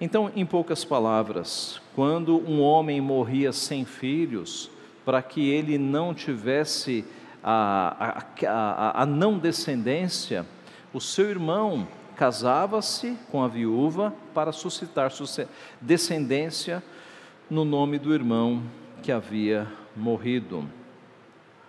Então, 0.00 0.30
em 0.34 0.44
poucas 0.44 0.84
palavras, 0.84 1.80
quando 1.94 2.36
um 2.36 2.60
homem 2.60 3.00
morria 3.00 3.52
sem 3.52 3.84
filhos, 3.84 4.68
para 5.04 5.22
que 5.22 5.48
ele 5.50 5.78
não 5.78 6.14
tivesse 6.14 7.04
a, 7.42 8.22
a, 8.44 8.48
a, 8.48 9.02
a 9.02 9.06
não 9.06 9.38
descendência, 9.38 10.46
o 10.92 11.00
seu 11.00 11.28
irmão 11.28 11.86
casava-se 12.16 13.18
com 13.30 13.42
a 13.42 13.48
viúva 13.48 14.14
para 14.32 14.52
suscitar 14.52 15.10
descendência 15.80 16.82
no 17.50 17.64
nome 17.64 17.98
do 17.98 18.14
irmão 18.14 18.62
que 19.02 19.12
havia 19.12 19.66
morrido. 19.94 20.64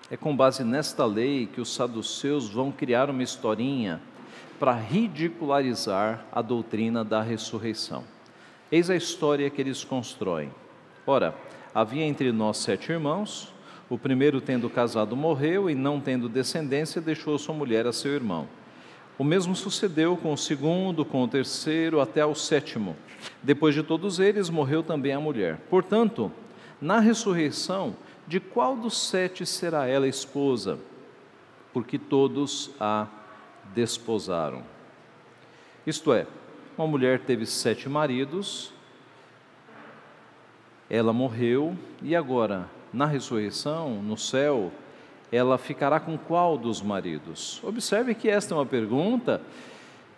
É 0.10 0.16
com 0.16 0.36
base 0.36 0.64
nesta 0.64 1.04
lei 1.04 1.48
que 1.48 1.60
os 1.60 1.74
saduceus 1.74 2.50
vão 2.50 2.72
criar 2.72 3.10
uma 3.10 3.24
historinha 3.24 4.00
para 4.60 4.74
ridicularizar 4.74 6.24
a 6.32 6.42
doutrina 6.42 7.04
da 7.04 7.22
ressurreição. 7.22 8.04
Eis 8.72 8.90
a 8.90 8.96
história 8.96 9.50
que 9.50 9.62
eles 9.62 9.84
constroem. 9.84 10.52
Ora, 11.06 11.36
havia 11.76 12.06
entre 12.06 12.32
nós 12.32 12.58
sete 12.58 12.92
irmãos, 12.92 13.54
o 13.90 13.98
primeiro, 13.98 14.42
tendo 14.42 14.68
casado, 14.70 15.16
morreu 15.16 15.70
e, 15.70 15.76
não 15.76 16.00
tendo 16.00 16.28
descendência, 16.28 17.00
deixou 17.00 17.38
sua 17.38 17.54
mulher 17.54 17.86
a 17.86 17.92
seu 17.92 18.14
irmão. 18.14 18.48
O 19.18 19.24
mesmo 19.24 19.56
sucedeu 19.56 20.18
com 20.18 20.34
o 20.34 20.38
segundo, 20.38 21.06
com 21.06 21.22
o 21.24 21.28
terceiro, 21.28 22.02
até 22.02 22.22
ao 22.22 22.34
sétimo. 22.34 22.96
Depois 23.44 23.76
de 23.76 23.84
todos 23.84 24.20
eles, 24.20 24.50
morreu 24.50 24.82
também 24.82 25.14
a 25.14 25.20
mulher. 25.20 25.58
Portanto, 25.70 26.32
Na 26.82 27.00
ressurreição, 27.00 27.96
de 28.28 28.40
qual 28.40 28.76
dos 28.76 28.98
sete 29.08 29.46
será 29.46 29.88
ela 29.88 30.08
esposa? 30.08 30.78
Porque 31.74 31.98
todos 31.98 32.72
a 32.80 33.08
desposaram. 33.74 34.62
Isto 35.88 36.14
é, 36.14 36.28
uma 36.78 36.86
mulher 36.86 37.22
teve 37.22 37.46
sete 37.46 37.88
maridos, 37.88 38.74
ela 40.90 41.12
morreu, 41.12 41.76
e 42.02 42.16
agora, 42.16 42.70
na 42.94 43.06
ressurreição, 43.06 44.02
no 44.02 44.18
céu, 44.18 44.72
ela 45.32 45.58
ficará 45.58 46.00
com 46.00 46.18
qual 46.18 46.58
dos 46.58 46.82
maridos? 46.82 47.62
Observe 47.64 48.14
que 48.14 48.30
esta 48.30 48.54
é 48.54 48.58
uma 48.58 48.66
pergunta 48.66 49.42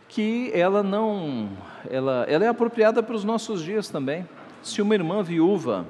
que 0.10 0.52
ela 0.54 0.84
não, 0.84 1.50
ela, 1.90 2.26
ela 2.30 2.46
é 2.46 2.48
apropriada 2.48 3.02
para 3.04 3.16
os 3.16 3.24
nossos 3.24 3.64
dias 3.64 3.90
também. 3.90 4.28
Se 4.62 4.82
uma 4.82 4.94
irmã 4.94 5.22
viúva 5.24 5.86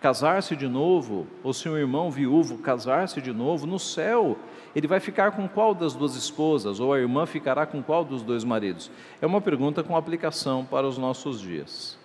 casar-se 0.00 0.54
de 0.54 0.68
novo, 0.68 1.26
ou 1.42 1.52
se 1.52 1.68
um 1.68 1.76
irmão 1.76 2.10
viúvo 2.10 2.58
casar-se 2.58 3.20
de 3.20 3.32
novo, 3.32 3.66
no 3.66 3.78
céu, 3.78 4.38
ele 4.74 4.86
vai 4.86 5.00
ficar 5.00 5.32
com 5.32 5.48
qual 5.48 5.74
das 5.74 5.94
duas 5.94 6.14
esposas, 6.14 6.78
ou 6.78 6.92
a 6.92 7.00
irmã 7.00 7.26
ficará 7.26 7.66
com 7.66 7.82
qual 7.82 8.04
dos 8.04 8.22
dois 8.22 8.44
maridos? 8.44 8.90
É 9.20 9.26
uma 9.26 9.40
pergunta 9.40 9.82
com 9.82 9.96
aplicação 9.96 10.64
para 10.64 10.86
os 10.86 10.96
nossos 10.96 11.40
dias. 11.40 11.97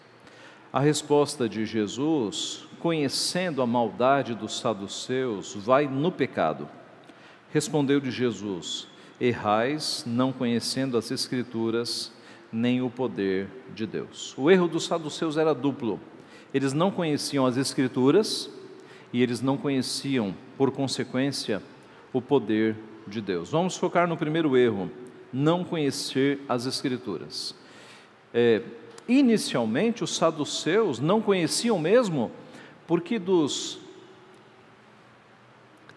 A 0.73 0.79
resposta 0.79 1.47
de 1.47 1.65
Jesus, 1.65 2.67
conhecendo 2.79 3.61
a 3.61 3.67
maldade 3.67 4.33
dos 4.33 4.59
saduceus, 4.59 5.55
vai 5.55 5.87
no 5.87 6.11
pecado. 6.11 6.67
Respondeu 7.53 7.99
de 7.99 8.09
Jesus: 8.09 8.87
Errais, 9.21 10.03
não 10.05 10.33
conhecendo 10.33 10.97
as 10.97 11.11
Escrituras, 11.11 12.11
nem 12.51 12.81
o 12.81 12.89
poder 12.89 13.47
de 13.73 13.85
Deus. 13.85 14.33
O 14.35 14.49
erro 14.49 14.67
dos 14.67 14.85
saduceus 14.85 15.37
era 15.37 15.53
duplo 15.53 15.99
eles 16.53 16.71
não 16.71 16.91
conheciam 16.91 17.45
as 17.45 17.57
Escrituras 17.57 18.49
e 19.11 19.23
eles 19.23 19.41
não 19.41 19.57
conheciam, 19.57 20.35
por 20.57 20.71
consequência, 20.71 21.61
o 22.11 22.21
poder 22.21 22.75
de 23.07 23.19
Deus. 23.19 23.49
Vamos 23.49 23.75
focar 23.75 24.07
no 24.07 24.15
primeiro 24.15 24.55
erro: 24.55 24.89
não 25.31 25.63
conhecer 25.63 26.39
as 26.47 26.65
Escrituras. 26.65 27.55
É, 28.31 28.61
inicialmente, 29.07 30.03
os 30.03 30.15
saduceus 30.15 30.99
não 30.99 31.21
conheciam 31.21 31.77
mesmo, 31.79 32.31
porque 32.87 33.19
dos 33.19 33.79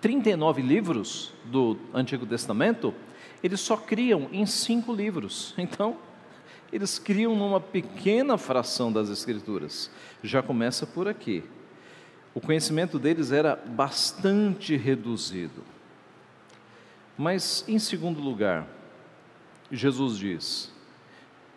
39 0.01 0.63
livros 0.63 1.33
do 1.45 1.77
Antigo 1.93 2.27
Testamento, 2.27 2.95
eles 3.43 3.61
só 3.61 3.77
criam 3.77 4.29
em 4.33 4.47
cinco 4.47 4.93
livros. 4.93 5.55
Então, 5.59 5.97
eles 6.73 6.99
criam 6.99 7.35
numa 7.37 7.61
pequena 7.61 8.37
fração 8.37 8.93
das 8.93 9.09
Escrituras. 9.09 9.91
Já 10.23 10.43
começa 10.43 10.87
por 10.87 11.07
aqui. 11.07 11.45
O 12.35 12.41
conhecimento 12.41 12.99
deles 12.99 13.33
era 13.33 13.57
bastante 13.57 14.77
reduzido. 14.77 15.65
Mas, 17.17 17.65
em 17.67 17.79
segundo 17.79 18.21
lugar, 18.21 18.67
Jesus 19.71 20.19
diz: 20.19 20.71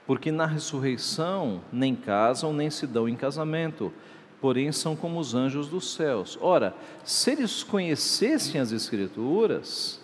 porque 0.10 0.32
na 0.32 0.48
ressurreição 0.48 1.62
nem 1.72 1.96
casam 1.96 2.52
nem 2.52 2.72
se 2.72 2.88
dão 2.88 3.08
em 3.08 3.16
casamento, 3.16 3.94
porém 4.42 4.72
são 4.72 4.96
como 4.96 5.20
os 5.20 5.36
anjos 5.36 5.68
dos 5.68 5.94
céus. 5.94 6.36
Ora, 6.42 6.76
se 7.04 7.30
eles 7.30 7.62
conhecessem 7.62 8.60
as 8.60 8.72
Escrituras, 8.72 10.02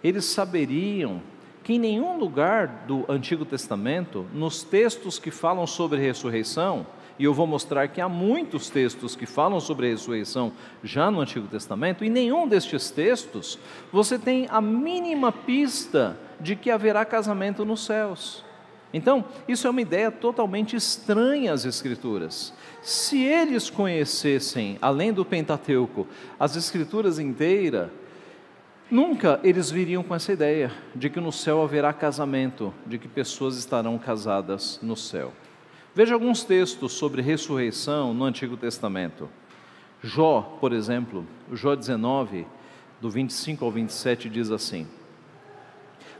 eles 0.00 0.26
saberiam 0.26 1.20
que 1.64 1.72
em 1.72 1.78
nenhum 1.80 2.20
lugar 2.20 2.84
do 2.86 3.04
Antigo 3.08 3.44
Testamento, 3.44 4.24
nos 4.32 4.62
textos 4.62 5.18
que 5.18 5.32
falam 5.32 5.66
sobre 5.66 5.98
ressurreição, 5.98 6.86
e 7.18 7.24
eu 7.24 7.34
vou 7.34 7.44
mostrar 7.44 7.88
que 7.88 8.00
há 8.00 8.08
muitos 8.08 8.70
textos 8.70 9.16
que 9.16 9.26
falam 9.26 9.58
sobre 9.58 9.90
ressurreição 9.90 10.52
já 10.84 11.10
no 11.10 11.20
Antigo 11.20 11.48
Testamento, 11.48 12.04
e 12.04 12.08
nenhum 12.08 12.46
destes 12.46 12.92
textos 12.92 13.58
você 13.92 14.20
tem 14.20 14.46
a 14.48 14.60
mínima 14.60 15.32
pista 15.32 16.16
de 16.38 16.54
que 16.54 16.70
haverá 16.70 17.04
casamento 17.04 17.64
nos 17.64 17.84
céus. 17.84 18.51
Então, 18.92 19.24
isso 19.48 19.66
é 19.66 19.70
uma 19.70 19.80
ideia 19.80 20.10
totalmente 20.10 20.76
estranha 20.76 21.52
às 21.52 21.64
Escrituras. 21.64 22.52
Se 22.82 23.22
eles 23.22 23.70
conhecessem, 23.70 24.78
além 24.82 25.12
do 25.12 25.24
Pentateuco, 25.24 26.06
as 26.38 26.56
Escrituras 26.56 27.18
inteiras, 27.18 27.88
Nunca 28.92 29.40
eles 29.42 29.70
viriam 29.70 30.02
com 30.02 30.14
essa 30.14 30.34
ideia 30.34 30.70
de 30.94 31.08
que 31.08 31.18
no 31.18 31.32
céu 31.32 31.62
haverá 31.62 31.94
casamento, 31.94 32.74
de 32.84 32.98
que 32.98 33.08
pessoas 33.08 33.56
estarão 33.56 33.96
casadas 33.96 34.78
no 34.82 34.94
céu. 34.94 35.32
Veja 35.94 36.12
alguns 36.12 36.44
textos 36.44 36.92
sobre 36.92 37.22
ressurreição 37.22 38.12
no 38.12 38.26
Antigo 38.26 38.54
Testamento. 38.54 39.30
Jó, 40.02 40.58
por 40.60 40.74
exemplo, 40.74 41.26
Jó 41.50 41.74
19, 41.74 42.46
do 43.00 43.08
25 43.08 43.64
ao 43.64 43.70
27, 43.70 44.28
diz 44.28 44.50
assim: 44.50 44.86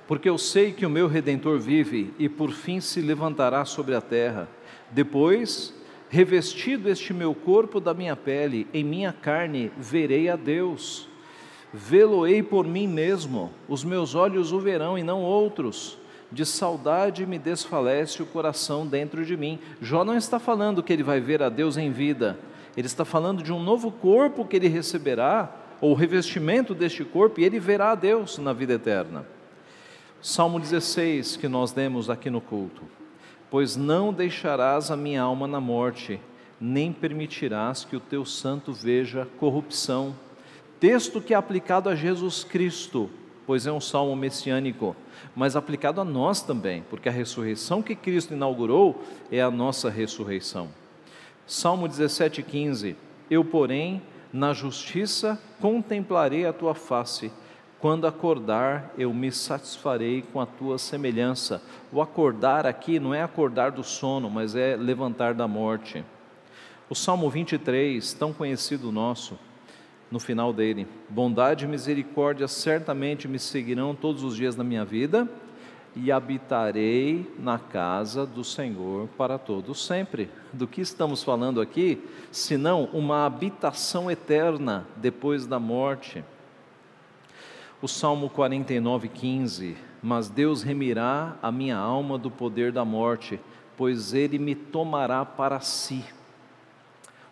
Porque 0.07 0.29
eu 0.29 0.37
sei 0.37 0.73
que 0.73 0.85
o 0.85 0.91
meu 0.91 1.07
redentor 1.07 1.59
vive 1.59 2.12
e 2.19 2.29
por 2.29 2.51
fim 2.51 2.81
se 2.81 3.01
levantará 3.01 3.65
sobre 3.65 3.95
a 3.95 4.01
terra. 4.01 4.49
Depois, 4.91 5.75
revestido 6.09 6.88
este 6.88 7.12
meu 7.12 7.35
corpo 7.35 7.81
da 7.81 7.95
minha 7.95 8.17
pele, 8.17 8.67
em 8.75 8.85
minha 8.85 9.12
carne 9.12 9.71
verei 9.79 10.29
a 10.29 10.37
Deus 10.37 11.09
Vê-lo-ei 11.73 12.43
por 12.43 12.67
mim 12.67 12.87
mesmo, 12.87 13.51
os 13.67 13.83
meus 13.83 14.15
olhos 14.15 14.53
o 14.53 14.61
verão 14.61 14.99
e 14.99 15.03
não 15.03 15.23
outros. 15.23 15.99
De 16.31 16.45
saudade 16.45 17.25
me 17.25 17.38
desfalece 17.38 18.23
o 18.23 18.27
coração 18.27 18.87
dentro 18.87 19.25
de 19.25 19.37
mim. 19.38 19.59
Jó 19.81 20.05
não 20.05 20.15
está 20.15 20.38
falando 20.38 20.83
que 20.83 20.93
ele 20.93 21.03
vai 21.03 21.19
ver 21.19 21.43
a 21.43 21.49
Deus 21.49 21.79
em 21.79 21.91
vida, 21.91 22.38
ele 22.77 22.87
está 22.87 23.05
falando 23.07 23.43
de 23.43 23.53
um 23.53 23.62
novo 23.62 23.91
corpo 23.91 24.45
que 24.45 24.57
ele 24.57 24.69
receberá, 24.69 25.51
ou 25.81 25.95
revestimento 25.95 26.75
deste 26.75 27.05
corpo, 27.05 27.41
e 27.41 27.45
ele 27.45 27.59
verá 27.59 27.93
a 27.93 27.95
Deus 27.95 28.38
na 28.38 28.53
vida 28.53 28.75
eterna. 28.75 29.27
Salmo 30.23 30.59
16, 30.59 31.37
que 31.37 31.49
nós 31.49 31.73
demos 31.73 32.09
aqui 32.09 32.31
no 32.31 32.41
culto. 32.41 32.83
Pois 33.51 33.77
não 33.77 34.13
deixarás 34.13 34.91
a 34.91 34.97
minha 34.97 35.21
alma 35.21 35.47
na 35.47 35.61
morte, 35.61 36.19
nem 36.61 36.93
permitirás 36.93 37.85
que 37.85 37.97
o 37.97 38.01
teu 38.01 38.25
santo 38.25 38.73
veja 38.73 39.29
corrupção 39.39 40.15
texto 40.83 41.21
que 41.21 41.33
é 41.33 41.37
aplicado 41.37 41.89
a 41.89 41.95
Jesus 41.95 42.43
Cristo, 42.43 43.09
pois 43.47 43.69
é 43.69 43.71
um 43.71 43.81
salmo 43.81 44.17
messiânico, 44.17 44.97
mas 45.33 45.55
aplicado 45.55 46.01
a 46.01 46.05
nós 46.05 46.43
também, 46.43 46.83
porque 46.91 47.09
a 47.09 47.13
ressurreição 47.13 47.81
que 47.81 47.95
Cristo 47.95 48.35
inaugurou 48.35 49.01
é 49.31 49.41
a 49.41 49.49
nossa 49.49 49.89
ressurreição. 49.89 50.71
Salmo 51.47 51.89
17,15: 51.89 52.97
Eu, 53.31 53.45
porém, 53.45 54.03
na 54.33 54.53
justiça 54.53 55.41
contemplarei 55.61 56.47
a 56.47 56.53
tua 56.53 56.75
face, 56.75 57.31
quando 57.83 58.07
acordar, 58.07 58.95
eu 58.97 59.12
me 59.12 59.33
satisfarei 59.33 60.23
com 60.33 60.40
a 60.40 60.47
tua 60.47 60.79
semelhança. 60.79 61.61
O 61.90 62.01
acordar 62.01 62.64
aqui 62.64 63.01
não 63.01 63.12
é 63.12 63.25
acordar 63.25 63.73
do 63.73 63.83
sono, 63.83 64.31
mas 64.31 64.55
é 64.55 64.77
levantar 64.77 65.35
da 65.35 65.49
morte. 65.49 66.05
O 66.88 66.95
Salmo 66.95 67.29
23, 67.29 68.14
tão 68.14 68.33
conhecido 68.33 68.92
nosso, 68.92 69.37
no 70.12 70.21
final 70.21 70.53
dele: 70.53 70.87
Bondade 71.09 71.64
e 71.64 71.68
misericórdia 71.68 72.47
certamente 72.47 73.27
me 73.27 73.40
seguirão 73.40 73.97
todos 73.97 74.23
os 74.23 74.37
dias 74.37 74.55
da 74.55 74.62
minha 74.62 74.85
vida, 74.85 75.29
e 75.97 76.12
habitarei 76.12 77.29
na 77.37 77.59
casa 77.59 78.25
do 78.25 78.45
Senhor 78.45 79.09
para 79.18 79.38
todos 79.38 79.85
sempre. 79.85 80.31
Do 80.53 80.68
que 80.68 80.81
estamos 80.81 81.25
falando 81.25 81.61
aqui, 81.61 82.01
senão 82.31 82.85
uma 82.92 83.27
habitação 83.27 84.09
eterna 84.09 84.87
depois 84.99 85.49
da 85.49 85.59
morte. 85.59 86.23
O 87.83 87.88
Salmo 87.88 88.31
49, 88.31 89.09
15: 89.09 89.77
Mas 90.01 90.29
Deus 90.29 90.62
remirá 90.62 91.37
a 91.42 91.51
minha 91.51 91.77
alma 91.77 92.16
do 92.16 92.31
poder 92.31 92.71
da 92.71 92.85
morte, 92.85 93.40
pois 93.77 94.14
ele 94.14 94.38
me 94.38 94.55
tomará 94.55 95.25
para 95.25 95.59
si 95.59 96.05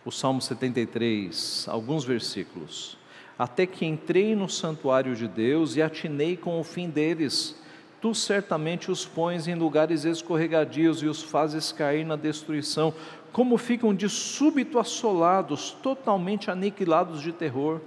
o 0.05 0.11
Salmo 0.11 0.43
73, 0.43 1.67
alguns 1.69 2.05
versículos. 2.05 2.99
Até 3.39 3.65
que 3.65 3.87
entrei 3.87 4.35
no 4.35 4.49
santuário 4.49 5.15
de 5.15 5.29
Deus 5.29 5.77
e 5.77 5.83
atinei 5.83 6.37
com 6.37 6.59
o 6.59 6.65
fim 6.65 6.91
deles. 6.91 7.57
Tu 8.01 8.13
certamente 8.13 8.91
os 8.91 9.07
pões 9.07 9.47
em 9.47 9.55
lugares 9.55 10.05
escorregadios 10.05 11.01
e 11.01 11.07
os 11.07 11.23
fazes 11.23 11.71
cair 11.71 12.05
na 12.05 12.17
destruição, 12.17 12.93
como 13.31 13.57
ficam 13.57 13.95
de 13.95 14.09
súbito 14.09 14.81
assolados, 14.81 15.71
totalmente 15.81 16.51
aniquilados 16.51 17.23
de 17.23 17.31
terror. 17.31 17.81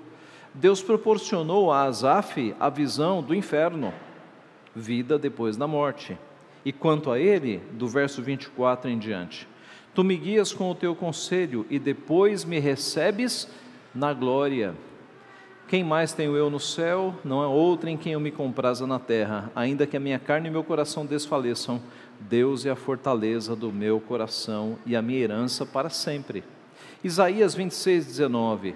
Deus 0.54 0.82
proporcionou 0.82 1.72
a 1.72 1.84
Asaf 1.84 2.56
a 2.60 2.70
visão 2.70 3.22
do 3.22 3.34
inferno, 3.34 3.94
vida 4.76 5.18
depois 5.18 5.58
da 5.58 5.68
morte. 5.68 6.18
E 6.66 6.72
quanto 6.72 7.12
a 7.12 7.20
ele, 7.20 7.58
do 7.72 7.88
verso 7.88 8.22
24 8.22 8.90
em 8.90 8.98
diante, 8.98 9.48
Tu 9.94 10.04
me 10.04 10.18
guias 10.18 10.52
com 10.52 10.72
o 10.72 10.76
teu 10.76 10.96
conselho 10.96 11.68
e 11.70 11.78
depois 11.78 12.44
me 12.44 12.58
recebes 12.58 13.48
na 13.94 14.12
glória. 14.12 14.74
Quem 15.68 15.84
mais 15.84 16.14
tenho 16.14 16.36
eu 16.36 16.50
no 16.50 16.60
céu? 16.60 17.14
Não 17.24 17.42
há 17.42 17.48
outro 17.48 17.88
em 17.88 17.96
quem 17.96 18.14
eu 18.14 18.20
me 18.20 18.32
compraza 18.32 18.88
na 18.88 18.98
terra. 18.98 19.52
Ainda 19.56 19.86
que 19.86 19.96
a 19.96 20.00
minha 20.00 20.18
carne 20.18 20.48
e 20.48 20.52
meu 20.52 20.64
coração 20.64 21.06
desfaleçam, 21.06 21.80
Deus 22.20 22.66
é 22.66 22.72
a 22.72 22.76
fortaleza 22.76 23.56
do 23.56 23.72
meu 23.72 24.00
coração 24.00 24.80
e 24.84 24.96
a 24.96 25.02
minha 25.02 25.20
herança 25.20 25.64
para 25.64 25.92
sempre. 25.92 26.44
Isaías 27.04 27.54
26, 27.54 28.08
19. 28.08 28.74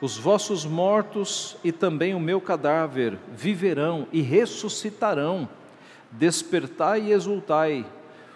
Os 0.00 0.16
vossos 0.16 0.64
mortos 0.64 1.56
e 1.64 1.72
também 1.72 2.14
o 2.14 2.20
meu 2.20 2.40
cadáver 2.40 3.18
viverão 3.34 4.06
e 4.12 4.20
ressuscitarão. 4.20 5.48
Despertai 6.12 7.02
e 7.02 7.12
exultai, 7.12 7.84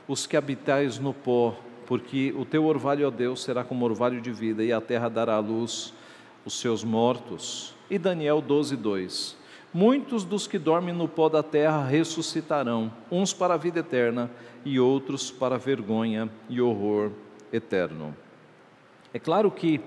os 0.09 0.27
que 0.27 0.37
habitais 0.37 0.99
no 0.99 1.15
pó, 1.15 1.57
porque 1.87 2.35
o 2.37 2.45
teu 2.45 2.65
orvalho, 2.65 3.07
ó 3.07 3.11
Deus, 3.11 3.43
será 3.43 3.63
como 3.63 3.85
orvalho 3.85 4.21
de 4.21 4.33
vida, 4.33 4.65
e 4.65 4.73
a 4.73 4.81
terra 4.81 5.09
dará 5.09 5.37
à 5.37 5.39
luz 5.39 5.95
os 6.45 6.59
seus 6.59 6.83
mortos. 6.83 7.75
E 7.89 7.97
Daniel 7.97 8.41
12, 8.41 8.77
2. 8.77 9.37
Muitos 9.73 10.25
dos 10.25 10.47
que 10.47 10.59
dormem 10.59 10.95
no 10.95 11.09
pó 11.09 11.29
da 11.29 11.43
terra 11.43 11.87
ressuscitarão, 11.87 12.93
uns 13.11 13.33
para 13.33 13.55
a 13.55 13.57
vida 13.57 13.81
eterna 13.81 14.31
e 14.65 14.79
outros 14.79 15.31
para 15.31 15.57
vergonha 15.57 16.29
e 16.49 16.61
horror 16.61 17.13
eterno. 17.53 18.15
É 19.15 19.19
claro 19.19 19.51
que 19.51 19.81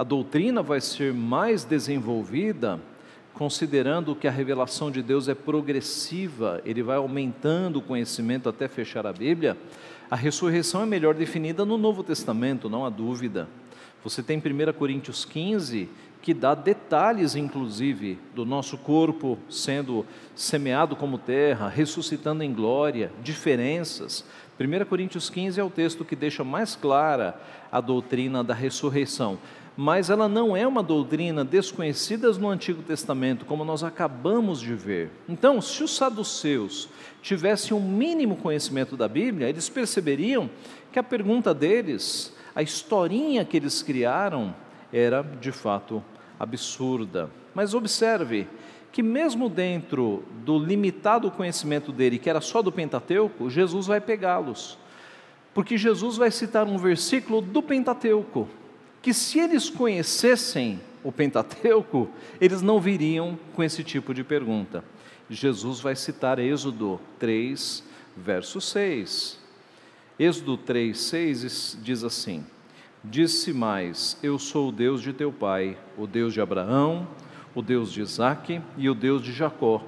a 0.00 0.02
doutrina 0.02 0.62
vai 0.62 0.80
ser 0.80 1.12
mais 1.12 1.62
desenvolvida 1.62 2.80
considerando 3.34 4.16
que 4.16 4.26
a 4.26 4.30
revelação 4.30 4.90
de 4.90 5.02
Deus 5.02 5.28
é 5.28 5.34
progressiva, 5.34 6.58
ele 6.64 6.82
vai 6.82 6.96
aumentando 6.96 7.80
o 7.80 7.82
conhecimento 7.82 8.48
até 8.48 8.66
fechar 8.66 9.06
a 9.06 9.12
Bíblia. 9.12 9.58
A 10.10 10.16
ressurreição 10.16 10.82
é 10.82 10.86
melhor 10.86 11.12
definida 11.12 11.66
no 11.66 11.76
Novo 11.76 12.02
Testamento, 12.02 12.70
não 12.70 12.86
há 12.86 12.88
dúvida. 12.88 13.46
Você 14.02 14.22
tem 14.22 14.38
1 14.38 14.72
Coríntios 14.72 15.26
15, 15.26 15.86
que 16.22 16.32
dá 16.32 16.54
detalhes, 16.54 17.36
inclusive, 17.36 18.18
do 18.34 18.46
nosso 18.46 18.78
corpo 18.78 19.38
sendo 19.50 20.06
semeado 20.34 20.96
como 20.96 21.18
terra, 21.18 21.68
ressuscitando 21.68 22.42
em 22.42 22.54
glória, 22.54 23.12
diferenças. 23.22 24.24
1 24.58 24.84
Coríntios 24.86 25.28
15 25.28 25.60
é 25.60 25.64
o 25.64 25.70
texto 25.70 26.04
que 26.04 26.16
deixa 26.16 26.42
mais 26.42 26.74
clara 26.74 27.38
a 27.72 27.80
doutrina 27.80 28.44
da 28.44 28.52
ressurreição, 28.52 29.38
mas 29.82 30.10
ela 30.10 30.28
não 30.28 30.54
é 30.54 30.66
uma 30.66 30.82
doutrina 30.82 31.42
desconhecida 31.42 32.30
no 32.32 32.50
Antigo 32.50 32.82
Testamento, 32.82 33.46
como 33.46 33.64
nós 33.64 33.82
acabamos 33.82 34.60
de 34.60 34.74
ver. 34.74 35.10
Então, 35.26 35.58
se 35.62 35.82
os 35.82 35.96
saduceus 35.96 36.86
tivessem 37.22 37.74
um 37.74 37.80
mínimo 37.80 38.36
conhecimento 38.36 38.94
da 38.94 39.08
Bíblia, 39.08 39.48
eles 39.48 39.70
perceberiam 39.70 40.50
que 40.92 40.98
a 40.98 41.02
pergunta 41.02 41.54
deles, 41.54 42.30
a 42.54 42.60
historinha 42.60 43.42
que 43.42 43.56
eles 43.56 43.82
criaram, 43.82 44.54
era 44.92 45.22
de 45.22 45.50
fato 45.50 46.04
absurda. 46.38 47.30
Mas 47.54 47.72
observe 47.72 48.46
que, 48.92 49.02
mesmo 49.02 49.48
dentro 49.48 50.24
do 50.44 50.58
limitado 50.58 51.30
conhecimento 51.30 51.90
dele, 51.90 52.18
que 52.18 52.28
era 52.28 52.42
só 52.42 52.60
do 52.60 52.70
Pentateuco, 52.70 53.48
Jesus 53.48 53.86
vai 53.86 53.98
pegá-los. 53.98 54.78
Porque 55.54 55.78
Jesus 55.78 56.18
vai 56.18 56.30
citar 56.30 56.66
um 56.66 56.76
versículo 56.76 57.40
do 57.40 57.62
Pentateuco, 57.62 58.46
que 59.02 59.14
se 59.14 59.38
eles 59.38 59.70
conhecessem 59.70 60.80
o 61.02 61.10
Pentateuco, 61.10 62.08
eles 62.40 62.60
não 62.60 62.80
viriam 62.80 63.38
com 63.54 63.62
esse 63.62 63.82
tipo 63.82 64.12
de 64.12 64.22
pergunta. 64.22 64.84
Jesus 65.28 65.80
vai 65.80 65.96
citar 65.96 66.38
Êxodo 66.38 67.00
3, 67.18 67.84
verso 68.16 68.60
6. 68.60 69.38
Êxodo 70.18 70.56
3, 70.56 70.98
6 70.98 71.78
diz 71.82 72.04
assim: 72.04 72.44
Disse 73.02 73.52
mais: 73.52 74.18
Eu 74.22 74.38
sou 74.38 74.68
o 74.68 74.72
Deus 74.72 75.00
de 75.00 75.12
teu 75.12 75.32
pai, 75.32 75.78
o 75.96 76.06
Deus 76.06 76.34
de 76.34 76.40
Abraão, 76.40 77.08
o 77.54 77.62
Deus 77.62 77.92
de 77.92 78.02
Isaque 78.02 78.60
e 78.76 78.90
o 78.90 78.94
Deus 78.94 79.22
de 79.22 79.32
Jacó. 79.32 79.82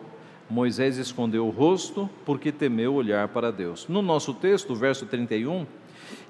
Moisés 0.48 0.96
escondeu 0.96 1.46
o 1.46 1.50
rosto 1.50 2.08
porque 2.24 2.52
temeu 2.52 2.94
olhar 2.94 3.28
para 3.28 3.50
Deus. 3.50 3.86
No 3.88 4.00
nosso 4.00 4.34
texto, 4.34 4.74
verso 4.74 5.06
31, 5.06 5.66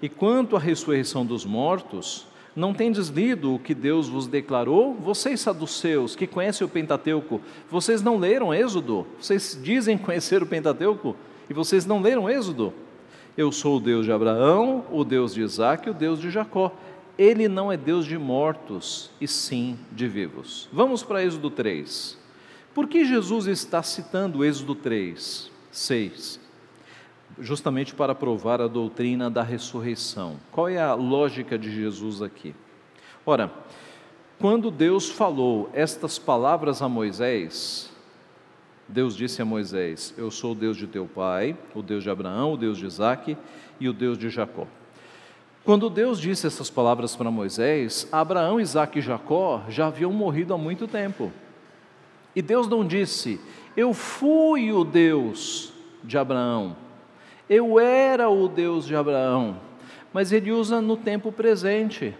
e 0.00 0.08
quanto 0.08 0.56
à 0.56 0.58
ressurreição 0.58 1.24
dos 1.26 1.44
mortos, 1.44 2.26
não 2.54 2.74
tendes 2.74 3.08
lido 3.08 3.54
o 3.54 3.58
que 3.58 3.74
Deus 3.74 4.08
vos 4.08 4.26
declarou? 4.26 4.94
Vocês 4.94 5.40
saduceus, 5.40 6.14
que 6.14 6.26
conhecem 6.26 6.66
o 6.66 6.70
Pentateuco, 6.70 7.40
vocês 7.70 8.02
não 8.02 8.18
leram 8.18 8.52
Êxodo? 8.52 9.06
Vocês 9.18 9.58
dizem 9.62 9.96
conhecer 9.96 10.42
o 10.42 10.46
Pentateuco 10.46 11.16
e 11.48 11.54
vocês 11.54 11.86
não 11.86 12.00
leram 12.00 12.28
Êxodo? 12.28 12.72
Eu 13.36 13.50
sou 13.50 13.78
o 13.78 13.80
Deus 13.80 14.04
de 14.04 14.12
Abraão, 14.12 14.84
o 14.90 15.04
Deus 15.04 15.32
de 15.32 15.40
Isaac 15.40 15.86
e 15.86 15.90
o 15.90 15.94
Deus 15.94 16.20
de 16.20 16.30
Jacó. 16.30 16.70
Ele 17.16 17.48
não 17.48 17.72
é 17.72 17.76
Deus 17.76 18.04
de 18.04 18.18
mortos, 18.18 19.10
e 19.20 19.26
sim 19.26 19.78
de 19.90 20.06
vivos. 20.06 20.68
Vamos 20.72 21.02
para 21.02 21.24
Êxodo 21.24 21.50
3. 21.50 22.18
Por 22.74 22.86
que 22.86 23.04
Jesus 23.04 23.46
está 23.46 23.82
citando 23.82 24.44
Êxodo 24.44 24.74
3, 24.74 25.50
6? 25.70 26.41
Justamente 27.38 27.94
para 27.94 28.14
provar 28.14 28.60
a 28.60 28.68
doutrina 28.68 29.30
da 29.30 29.42
ressurreição. 29.42 30.36
Qual 30.50 30.68
é 30.68 30.80
a 30.80 30.94
lógica 30.94 31.58
de 31.58 31.70
Jesus 31.70 32.20
aqui? 32.22 32.54
Ora, 33.24 33.50
quando 34.38 34.70
Deus 34.70 35.08
falou 35.08 35.70
estas 35.72 36.18
palavras 36.18 36.82
a 36.82 36.88
Moisés, 36.88 37.92
Deus 38.88 39.16
disse 39.16 39.40
a 39.40 39.44
Moisés: 39.44 40.12
Eu 40.18 40.30
sou 40.30 40.52
o 40.52 40.54
Deus 40.54 40.76
de 40.76 40.86
teu 40.86 41.06
pai, 41.06 41.56
o 41.74 41.80
Deus 41.80 42.02
de 42.02 42.10
Abraão, 42.10 42.52
o 42.52 42.56
Deus 42.56 42.76
de 42.76 42.86
Isaque 42.86 43.36
e 43.78 43.88
o 43.88 43.92
Deus 43.92 44.18
de 44.18 44.28
Jacó. 44.28 44.66
Quando 45.64 45.88
Deus 45.88 46.20
disse 46.20 46.46
essas 46.46 46.68
palavras 46.68 47.14
para 47.14 47.30
Moisés, 47.30 48.08
Abraão, 48.10 48.60
Isaque 48.60 48.98
e 48.98 49.02
Jacó 49.02 49.62
já 49.68 49.86
haviam 49.86 50.12
morrido 50.12 50.52
há 50.52 50.58
muito 50.58 50.88
tempo. 50.88 51.32
E 52.34 52.42
Deus 52.42 52.66
não 52.66 52.84
disse: 52.84 53.40
Eu 53.76 53.94
fui 53.94 54.72
o 54.72 54.84
Deus 54.84 55.72
de 56.02 56.18
Abraão, 56.18 56.76
eu 57.48 57.78
era 57.78 58.28
o 58.28 58.48
Deus 58.48 58.86
de 58.86 58.94
Abraão, 58.94 59.56
mas 60.12 60.32
ele 60.32 60.52
usa 60.52 60.80
no 60.80 60.96
tempo 60.96 61.32
presente. 61.32 62.14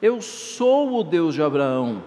Eu 0.00 0.20
sou 0.20 0.98
o 0.98 1.04
Deus 1.04 1.34
de 1.34 1.42
Abraão 1.42 2.02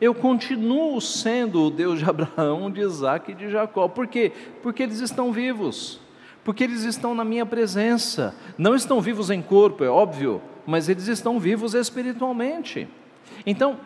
eu 0.00 0.14
continuo 0.14 0.98
sendo 1.00 1.66
o 1.66 1.70
Deus 1.70 1.98
de 1.98 2.08
Abraão, 2.08 2.70
de 2.70 2.80
Isaac 2.80 3.30
e 3.30 3.34
de 3.34 3.50
Jacó. 3.50 3.86
Por 3.86 4.06
quê? 4.06 4.32
Porque 4.62 4.82
eles 4.82 5.00
estão 5.00 5.30
vivos, 5.30 6.00
porque 6.42 6.64
eles 6.64 6.84
estão 6.84 7.14
na 7.14 7.24
minha 7.24 7.44
presença. 7.44 8.34
Não 8.56 8.74
estão 8.74 9.00
vivos 9.00 9.28
em 9.28 9.42
corpo, 9.42 9.84
é 9.84 9.90
óbvio, 9.90 10.40
mas 10.66 10.88
eles 10.88 11.06
estão 11.06 11.38
vivos 11.38 11.74
espiritualmente. 11.74 12.88
Então, 13.44 13.78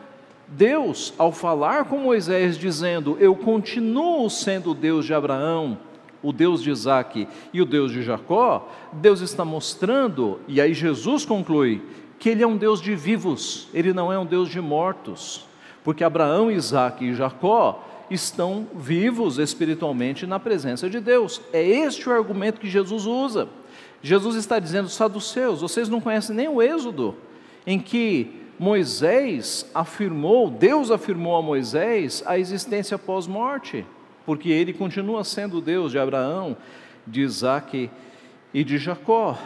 Deus, 0.46 1.12
ao 1.18 1.32
falar 1.32 1.86
com 1.86 1.98
Moisés, 1.98 2.56
dizendo: 2.56 3.16
Eu 3.18 3.34
continuo 3.34 4.30
sendo 4.30 4.70
o 4.70 4.74
Deus 4.74 5.04
de 5.04 5.14
Abraão, 5.14 5.76
o 6.24 6.32
Deus 6.32 6.60
de 6.60 6.70
Isaac 6.70 7.28
e 7.52 7.62
o 7.62 7.64
Deus 7.64 7.92
de 7.92 8.02
Jacó, 8.02 8.68
Deus 8.92 9.20
está 9.20 9.44
mostrando, 9.44 10.40
e 10.48 10.60
aí 10.60 10.74
Jesus 10.74 11.24
conclui, 11.24 11.80
que 12.18 12.30
Ele 12.30 12.42
é 12.42 12.46
um 12.46 12.56
Deus 12.56 12.80
de 12.80 12.96
vivos, 12.96 13.68
Ele 13.72 13.92
não 13.92 14.12
é 14.12 14.18
um 14.18 14.26
Deus 14.26 14.48
de 14.48 14.60
mortos 14.60 15.46
porque 15.84 16.02
Abraão, 16.02 16.50
Isaac 16.50 17.04
e 17.04 17.14
Jacó 17.14 17.84
estão 18.10 18.66
vivos 18.74 19.38
espiritualmente 19.38 20.26
na 20.26 20.40
presença 20.40 20.88
de 20.88 20.98
Deus. 20.98 21.40
É 21.52 21.62
este 21.62 22.08
o 22.08 22.12
argumento 22.12 22.58
que 22.58 22.68
Jesus 22.68 23.04
usa. 23.04 23.48
Jesus 24.02 24.34
está 24.36 24.58
dizendo, 24.58 24.88
saduceus, 24.88 25.60
vocês 25.60 25.88
não 25.88 26.00
conhecem 26.00 26.34
nem 26.34 26.48
o 26.48 26.60
Êxodo, 26.60 27.14
em 27.66 27.78
que 27.78 28.30
Moisés 28.58 29.70
afirmou, 29.74 30.50
Deus 30.50 30.90
afirmou 30.90 31.36
a 31.36 31.42
Moisés 31.42 32.22
a 32.26 32.38
existência 32.38 32.98
pós-morte, 32.98 33.86
porque 34.24 34.48
ele 34.48 34.72
continua 34.72 35.24
sendo 35.24 35.60
Deus 35.60 35.92
de 35.92 35.98
Abraão, 35.98 36.56
de 37.06 37.20
Isaac 37.22 37.90
e 38.52 38.64
de 38.64 38.78
Jacó. 38.78 39.38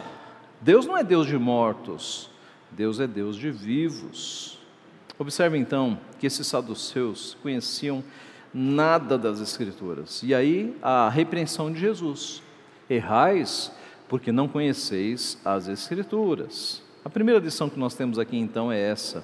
Deus 0.61 0.85
não 0.85 0.97
é 0.97 1.03
Deus 1.03 1.27
de 1.27 1.37
mortos, 1.37 2.29
Deus 2.71 2.99
é 2.99 3.07
Deus 3.07 3.35
de 3.35 3.51
vivos. 3.51 4.59
Observe 5.17 5.57
então 5.57 5.99
que 6.19 6.27
esses 6.27 6.47
saduceus 6.47 7.37
conheciam 7.41 8.03
nada 8.53 9.17
das 9.17 9.39
Escrituras. 9.41 10.21
E 10.23 10.33
aí 10.33 10.75
a 10.81 11.09
repreensão 11.09 11.71
de 11.71 11.79
Jesus: 11.79 12.41
errais 12.89 13.71
porque 14.07 14.31
não 14.31 14.47
conheceis 14.47 15.37
as 15.43 15.67
Escrituras. 15.67 16.81
A 17.03 17.09
primeira 17.09 17.39
lição 17.39 17.69
que 17.69 17.79
nós 17.79 17.95
temos 17.95 18.19
aqui 18.19 18.37
então 18.37 18.71
é 18.71 18.79
essa. 18.79 19.23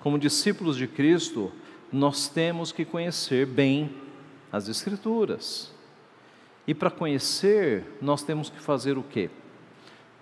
Como 0.00 0.18
discípulos 0.18 0.76
de 0.76 0.86
Cristo, 0.86 1.52
nós 1.92 2.28
temos 2.28 2.72
que 2.72 2.84
conhecer 2.84 3.46
bem 3.46 3.90
as 4.54 4.68
Escrituras. 4.68 5.72
E 6.64 6.72
para 6.72 6.88
conhecer, 6.88 7.84
nós 8.00 8.22
temos 8.22 8.48
que 8.48 8.60
fazer 8.60 8.96
o 8.96 9.02
quê? 9.02 9.28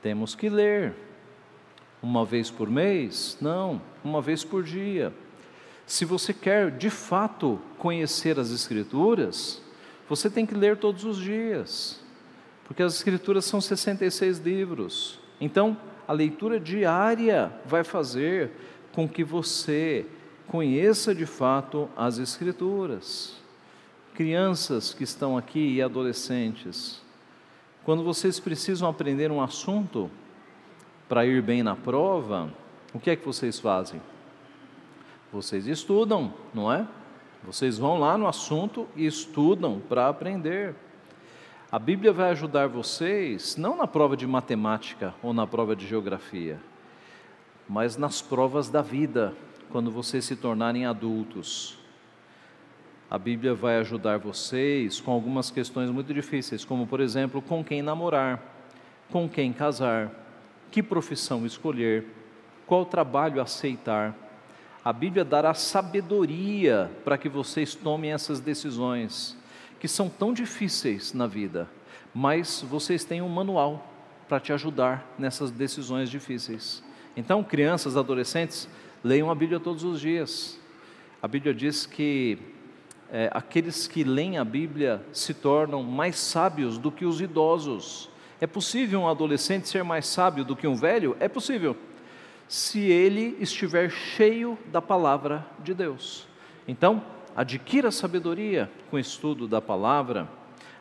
Temos 0.01 0.35
que 0.35 0.49
ler. 0.49 0.95
Uma 2.03 2.25
vez 2.25 2.51
por 2.51 2.71
mês? 2.71 3.37
Não, 3.42 3.81
uma 4.03 4.23
vez 4.23 4.42
por 4.42 4.64
dia. 4.64 5.12
Se 5.87 6.07
você 6.07 6.33
quer 6.33 6.71
de 6.71 6.88
fato 6.88 7.61
conhecer 7.77 8.40
as 8.40 8.51
Escrituras, 8.51 9.61
você 10.09 10.31
tem 10.31 10.47
que 10.47 10.55
ler 10.55 10.79
todos 10.79 11.05
os 11.05 11.18
dias, 11.18 12.01
porque 12.64 12.83
as 12.83 12.95
Escrituras 12.95 13.45
são 13.45 13.61
66 13.61 14.38
livros. 14.38 15.21
Então, 15.38 15.77
a 16.09 16.12
leitura 16.14 16.59
diária 16.59 17.53
vai 17.66 17.85
fazer 17.85 18.51
com 18.92 19.07
que 19.07 19.23
você 19.23 20.07
conheça 20.47 21.14
de 21.14 21.27
fato 21.27 21.87
as 21.95 22.18
Escrituras. 22.18 23.41
Crianças 24.14 24.92
que 24.92 25.05
estão 25.05 25.38
aqui 25.38 25.77
e 25.77 25.83
adolescentes, 25.83 27.01
quando 27.83 28.05
vocês 28.05 28.38
precisam 28.38 28.88
aprender 28.88 29.31
um 29.31 29.40
assunto, 29.40 30.11
para 31.09 31.27
ir 31.27 31.42
bem 31.42 31.62
na 31.62 31.75
prova, 31.75 32.53
o 32.92 32.98
que 32.98 33.11
é 33.11 33.16
que 33.16 33.25
vocês 33.25 33.59
fazem? 33.59 34.01
Vocês 35.33 35.66
estudam, 35.66 36.33
não 36.53 36.72
é? 36.72 36.87
Vocês 37.42 37.79
vão 37.79 37.98
lá 37.98 38.16
no 38.16 38.27
assunto 38.27 38.87
e 38.94 39.07
estudam 39.07 39.81
para 39.88 40.09
aprender. 40.09 40.75
A 41.70 41.79
Bíblia 41.79 42.12
vai 42.12 42.31
ajudar 42.31 42.68
vocês 42.68 43.57
não 43.57 43.77
na 43.77 43.87
prova 43.87 44.16
de 44.16 44.27
matemática 44.27 45.14
ou 45.22 45.33
na 45.33 45.46
prova 45.46 45.75
de 45.75 45.87
geografia, 45.87 46.61
mas 47.68 47.96
nas 47.96 48.20
provas 48.20 48.68
da 48.68 48.83
vida, 48.83 49.35
quando 49.70 49.90
vocês 49.90 50.25
se 50.27 50.37
tornarem 50.37 50.85
adultos. 50.85 51.82
A 53.12 53.18
Bíblia 53.18 53.53
vai 53.53 53.77
ajudar 53.77 54.16
vocês 54.16 54.98
com 54.98 55.12
algumas 55.12 55.51
questões 55.51 55.90
muito 55.90 56.14
difíceis, 56.14 56.64
como 56.64 56.87
por 56.87 56.98
exemplo, 56.98 57.42
com 57.42 57.62
quem 57.62 57.83
namorar, 57.83 58.40
com 59.11 59.29
quem 59.29 59.53
casar, 59.53 60.11
que 60.70 60.83
profissão 60.83 61.44
escolher, 61.44 62.07
qual 62.66 62.87
trabalho 62.87 63.42
aceitar. 63.42 64.16
A 64.83 64.94
Bíblia 64.94 65.27
dará 65.27 65.53
sabedoria 65.53 66.90
para 67.05 67.18
que 67.18 67.29
vocês 67.29 67.75
tomem 67.75 68.14
essas 68.14 68.40
decisões 68.40 69.37
que 69.79 69.87
são 69.87 70.09
tão 70.09 70.33
difíceis 70.33 71.12
na 71.12 71.27
vida, 71.27 71.68
mas 72.14 72.64
vocês 72.66 73.05
têm 73.05 73.20
um 73.20 73.29
manual 73.29 73.92
para 74.27 74.40
te 74.40 74.55
ajudar 74.55 75.07
nessas 75.18 75.51
decisões 75.51 76.09
difíceis. 76.09 76.83
Então, 77.14 77.44
crianças, 77.44 77.94
adolescentes, 77.94 78.66
leiam 79.05 79.31
a 79.31 79.35
Bíblia 79.35 79.61
todos 79.61 79.85
os 79.85 80.01
dias. 80.01 80.59
A 81.20 81.29
Bíblia 81.29 81.53
diz 81.53 81.85
que 81.85 82.38
é, 83.14 83.29
aqueles 83.31 83.87
que 83.87 84.03
leem 84.03 84.38
a 84.38 84.44
Bíblia 84.44 85.05
se 85.12 85.35
tornam 85.35 85.83
mais 85.83 86.16
sábios 86.16 86.79
do 86.79 86.90
que 86.90 87.05
os 87.05 87.20
idosos. 87.20 88.09
É 88.40 88.46
possível 88.46 89.03
um 89.03 89.09
adolescente 89.09 89.68
ser 89.68 89.85
mais 89.85 90.07
sábio 90.07 90.46
do 90.46 90.57
que 90.57 90.66
um 90.66 90.75
velho? 90.75 91.14
É 91.20 91.29
possível, 91.29 91.77
se 92.48 92.81
ele 92.81 93.37
estiver 93.38 93.90
cheio 93.90 94.59
da 94.72 94.81
palavra 94.81 95.46
de 95.62 95.75
Deus. 95.75 96.27
Então, 96.66 97.05
adquira 97.37 97.90
sabedoria 97.90 98.70
com 98.90 98.96
o 98.96 98.98
estudo 98.98 99.46
da 99.46 99.61
palavra. 99.61 100.27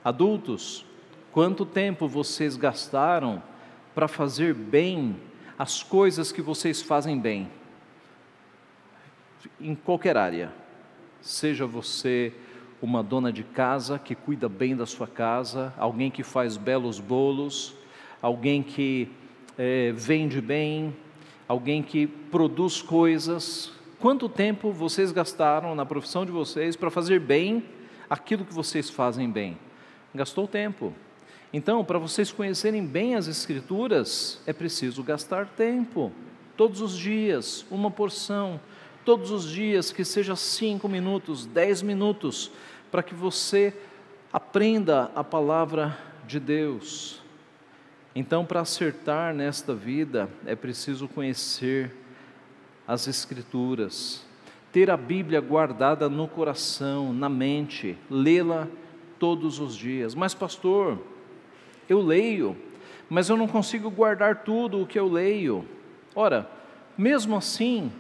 Adultos, 0.02 0.86
quanto 1.34 1.66
tempo 1.66 2.08
vocês 2.08 2.56
gastaram 2.56 3.44
para 3.94 4.08
fazer 4.08 4.54
bem 4.54 5.18
as 5.60 5.84
coisas 5.84 6.32
que 6.32 6.42
vocês 6.42 6.82
fazem 6.82 7.20
bem? 7.20 7.52
Em 9.60 9.76
qualquer 9.76 10.16
área. 10.16 10.61
Seja 11.22 11.66
você 11.66 12.34
uma 12.82 13.04
dona 13.04 13.32
de 13.32 13.44
casa 13.44 14.00
que 14.00 14.16
cuida 14.16 14.50
bem 14.50 14.76
da 14.76 14.86
sua 14.86 15.08
casa, 15.08 15.74
alguém 15.78 16.10
que 16.10 16.24
faz 16.24 16.58
belos 16.58 17.00
bolos, 17.00 17.76
alguém 18.22 18.64
que 18.64 19.10
é, 19.58 19.92
vende 19.92 20.42
bem, 20.42 20.96
alguém 21.48 21.84
que 21.84 22.08
produz 22.08 22.82
coisas, 22.82 23.72
Quanto 24.02 24.28
tempo 24.28 24.72
vocês 24.72 25.12
gastaram 25.12 25.76
na 25.76 25.86
profissão 25.86 26.26
de 26.26 26.32
vocês 26.32 26.76
para 26.76 26.90
fazer 26.90 27.20
bem 27.20 27.64
aquilo 28.10 28.44
que 28.44 28.52
vocês 28.52 28.90
fazem 28.90 29.30
bem? 29.30 29.60
Gastou 30.16 30.48
tempo. 30.48 30.92
Então, 31.54 31.86
para 31.86 32.00
vocês 32.00 32.32
conhecerem 32.32 32.84
bem 32.84 33.14
as 33.14 33.28
Escrituras, 33.28 34.42
é 34.48 34.54
preciso 34.54 35.04
gastar 35.04 35.50
tempo. 35.50 36.12
Todos 36.58 36.82
os 36.82 36.98
dias, 36.98 37.64
uma 37.70 37.92
porção. 37.92 38.60
Todos 39.04 39.32
os 39.32 39.50
dias, 39.50 39.92
que 39.92 40.06
seja 40.06 40.36
cinco 40.36 40.88
minutos, 40.88 41.46
dez 41.46 41.82
minutos, 41.82 42.52
para 42.92 43.02
que 43.02 43.16
você 43.16 43.74
aprenda 44.32 45.12
a 45.16 45.24
palavra 45.24 45.98
de 46.28 46.40
Deus. 46.40 47.20
Então, 48.14 48.46
para 48.46 48.62
acertar 48.62 49.34
nesta 49.34 49.74
vida, 49.74 50.30
é 50.46 50.56
preciso 50.56 51.08
conhecer 51.08 51.96
as 52.88 53.08
Escrituras, 53.08 54.24
ter 54.72 54.92
a 54.92 54.98
Bíblia 54.98 55.42
guardada 55.42 56.10
no 56.10 56.28
coração, 56.28 57.12
na 57.14 57.30
mente, 57.30 57.98
lê-la 58.10 58.68
todos 59.18 59.60
os 59.60 59.76
dias. 59.76 60.14
Mas, 60.14 60.34
pastor, 60.34 61.00
eu 61.90 62.02
leio, 62.02 62.56
mas 63.10 63.30
eu 63.30 63.38
não 63.38 63.48
consigo 63.48 63.90
guardar 63.90 64.44
tudo 64.44 64.82
o 64.82 64.86
que 64.86 65.00
eu 65.00 65.08
leio. 65.08 65.66
Ora, 66.14 66.50
mesmo 66.98 67.36
assim, 67.36 67.92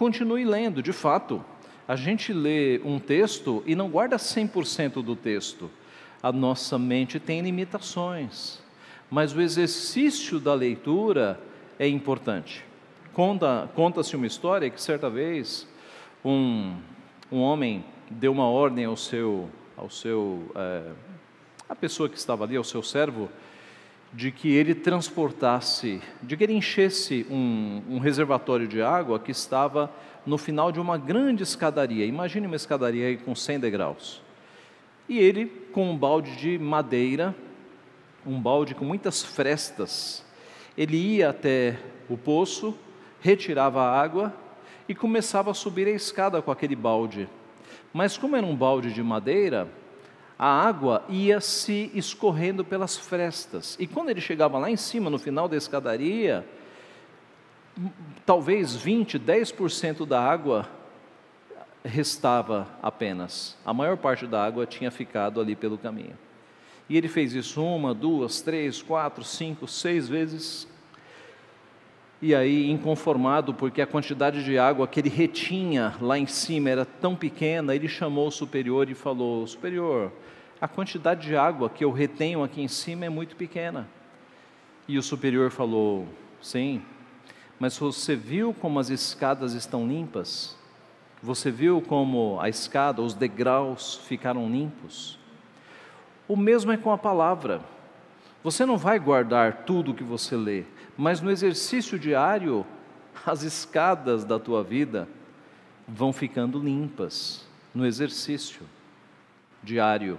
continue 0.00 0.46
lendo, 0.46 0.82
de 0.82 0.94
fato. 0.94 1.44
A 1.86 1.94
gente 1.94 2.32
lê 2.32 2.80
um 2.82 2.98
texto 2.98 3.62
e 3.66 3.74
não 3.74 3.90
guarda 3.90 4.16
100% 4.16 5.02
do 5.02 5.14
texto. 5.14 5.70
A 6.22 6.32
nossa 6.32 6.78
mente 6.78 7.20
tem 7.20 7.42
limitações, 7.42 8.62
mas 9.10 9.34
o 9.34 9.42
exercício 9.42 10.40
da 10.40 10.54
leitura 10.54 11.38
é 11.78 11.86
importante. 11.86 12.64
Conta, 13.12 13.68
conta-se 13.74 14.16
uma 14.16 14.26
história 14.26 14.70
que 14.70 14.80
certa 14.80 15.10
vez 15.10 15.68
um, 16.24 16.76
um 17.30 17.40
homem 17.40 17.84
deu 18.10 18.32
uma 18.32 18.48
ordem 18.48 18.86
ao 18.86 18.96
seu, 18.96 19.50
ao 19.76 19.90
seu 19.90 20.50
é, 20.54 20.92
a 21.68 21.76
pessoa 21.76 22.08
que 22.08 22.16
estava 22.16 22.44
ali, 22.44 22.56
ao 22.56 22.64
seu 22.64 22.82
servo, 22.82 23.28
de 24.12 24.32
que 24.32 24.52
ele 24.52 24.74
transportasse, 24.74 26.00
de 26.22 26.36
que 26.36 26.44
ele 26.44 26.54
enchesse 26.54 27.26
um, 27.30 27.82
um 27.88 27.98
reservatório 27.98 28.66
de 28.66 28.82
água 28.82 29.20
que 29.20 29.30
estava 29.30 29.90
no 30.26 30.36
final 30.36 30.72
de 30.72 30.80
uma 30.80 30.98
grande 30.98 31.42
escadaria. 31.42 32.04
Imagine 32.04 32.46
uma 32.46 32.56
escadaria 32.56 33.16
com 33.18 33.34
100 33.34 33.60
degraus. 33.60 34.22
E 35.08 35.18
ele, 35.18 35.46
com 35.72 35.90
um 35.90 35.96
balde 35.96 36.36
de 36.36 36.58
madeira, 36.58 37.34
um 38.26 38.40
balde 38.40 38.74
com 38.74 38.84
muitas 38.84 39.22
frestas, 39.22 40.24
ele 40.76 40.96
ia 40.96 41.30
até 41.30 41.78
o 42.08 42.16
poço, 42.16 42.76
retirava 43.20 43.82
a 43.82 44.00
água 44.00 44.34
e 44.88 44.94
começava 44.94 45.50
a 45.50 45.54
subir 45.54 45.86
a 45.86 45.90
escada 45.90 46.42
com 46.42 46.50
aquele 46.50 46.76
balde. 46.76 47.28
Mas 47.92 48.16
como 48.16 48.36
era 48.36 48.46
um 48.46 48.54
balde 48.54 48.92
de 48.92 49.02
madeira, 49.02 49.68
a 50.42 50.46
água 50.46 51.04
ia 51.06 51.38
se 51.38 51.90
escorrendo 51.92 52.64
pelas 52.64 52.96
frestas. 52.96 53.76
E 53.78 53.86
quando 53.86 54.08
ele 54.08 54.22
chegava 54.22 54.56
lá 54.56 54.70
em 54.70 54.76
cima, 54.76 55.10
no 55.10 55.18
final 55.18 55.46
da 55.46 55.54
escadaria, 55.54 56.48
talvez 58.24 58.74
20, 58.74 59.18
10% 59.18 60.06
da 60.06 60.18
água 60.18 60.66
restava 61.84 62.66
apenas. 62.82 63.54
A 63.66 63.74
maior 63.74 63.98
parte 63.98 64.26
da 64.26 64.42
água 64.42 64.64
tinha 64.64 64.90
ficado 64.90 65.42
ali 65.42 65.54
pelo 65.54 65.76
caminho. 65.76 66.16
E 66.88 66.96
ele 66.96 67.06
fez 67.06 67.34
isso 67.34 67.62
uma, 67.62 67.92
duas, 67.92 68.40
três, 68.40 68.80
quatro, 68.80 69.22
cinco, 69.22 69.68
seis 69.68 70.08
vezes. 70.08 70.66
E 72.22 72.34
aí, 72.34 72.70
inconformado, 72.70 73.54
porque 73.54 73.80
a 73.80 73.86
quantidade 73.86 74.44
de 74.44 74.58
água 74.58 74.86
que 74.86 75.00
ele 75.00 75.08
retinha 75.08 75.94
lá 76.02 76.18
em 76.18 76.26
cima 76.26 76.68
era 76.68 76.84
tão 76.84 77.16
pequena, 77.16 77.74
ele 77.74 77.88
chamou 77.88 78.28
o 78.28 78.30
superior 78.30 78.90
e 78.90 78.94
falou: 78.94 79.46
Superior, 79.46 80.12
a 80.60 80.68
quantidade 80.68 81.26
de 81.26 81.34
água 81.34 81.70
que 81.70 81.82
eu 81.82 81.90
retenho 81.90 82.44
aqui 82.44 82.60
em 82.60 82.68
cima 82.68 83.06
é 83.06 83.08
muito 83.08 83.36
pequena. 83.36 83.88
E 84.86 84.98
o 84.98 85.02
superior 85.02 85.50
falou: 85.50 86.06
Sim, 86.42 86.82
mas 87.58 87.78
você 87.78 88.14
viu 88.14 88.52
como 88.52 88.78
as 88.78 88.90
escadas 88.90 89.54
estão 89.54 89.88
limpas? 89.88 90.58
Você 91.22 91.50
viu 91.50 91.80
como 91.80 92.38
a 92.40 92.50
escada, 92.50 93.00
os 93.00 93.14
degraus 93.14 93.96
ficaram 94.06 94.50
limpos? 94.50 95.18
O 96.28 96.36
mesmo 96.36 96.70
é 96.70 96.76
com 96.76 96.92
a 96.92 96.98
palavra. 96.98 97.60
Você 98.42 98.64
não 98.64 98.78
vai 98.78 98.98
guardar 98.98 99.64
tudo 99.64 99.90
o 99.90 99.94
que 99.94 100.02
você 100.02 100.34
lê, 100.34 100.64
mas 101.00 101.22
no 101.22 101.30
exercício 101.30 101.98
diário, 101.98 102.66
as 103.24 103.42
escadas 103.42 104.22
da 104.22 104.38
tua 104.38 104.62
vida 104.62 105.08
vão 105.88 106.12
ficando 106.12 106.58
limpas 106.58 107.48
no 107.74 107.86
exercício 107.86 108.66
diário. 109.62 110.18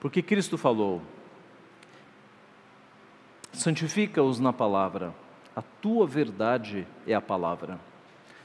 Porque 0.00 0.20
Cristo 0.20 0.58
falou: 0.58 1.00
santifica-os 3.52 4.40
na 4.40 4.52
palavra, 4.52 5.14
a 5.54 5.62
tua 5.62 6.08
verdade 6.08 6.84
é 7.06 7.14
a 7.14 7.20
palavra. 7.20 7.78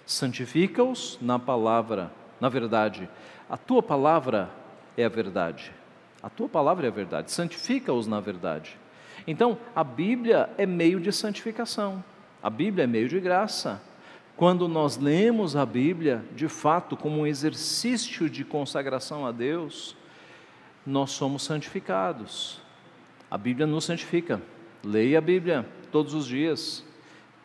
Santifica-os 0.06 1.18
na 1.20 1.40
palavra, 1.40 2.12
na 2.40 2.48
verdade, 2.48 3.10
a 3.50 3.58
tua 3.58 3.82
palavra 3.82 4.52
é 4.96 5.04
a 5.04 5.10
verdade. 5.10 5.74
A 6.22 6.30
tua 6.30 6.48
palavra 6.48 6.86
é 6.86 6.90
a 6.90 6.94
verdade, 6.94 7.32
santifica-os 7.32 8.06
na 8.06 8.20
verdade. 8.20 8.78
Então, 9.30 9.60
a 9.76 9.84
Bíblia 9.84 10.50
é 10.58 10.66
meio 10.66 11.00
de 11.00 11.12
santificação, 11.12 12.04
a 12.42 12.50
Bíblia 12.50 12.86
é 12.86 12.88
meio 12.88 13.08
de 13.08 13.20
graça. 13.20 13.80
Quando 14.36 14.68
nós 14.68 14.98
lemos 14.98 15.56
a 15.56 15.64
Bíblia, 15.68 16.26
de 16.36 16.48
fato, 16.48 16.98
como 16.98 17.22
um 17.22 17.28
exercício 17.28 18.28
de 18.28 18.44
consagração 18.44 19.28
a 19.28 19.32
Deus, 19.32 19.96
nós 20.84 21.12
somos 21.12 21.44
santificados. 21.44 22.60
A 23.30 23.38
Bíblia 23.38 23.68
nos 23.68 23.86
santifica. 23.86 24.42
Leia 24.84 25.20
a 25.20 25.22
Bíblia 25.22 25.64
todos 25.92 26.16
os 26.16 26.26
dias, 26.26 26.84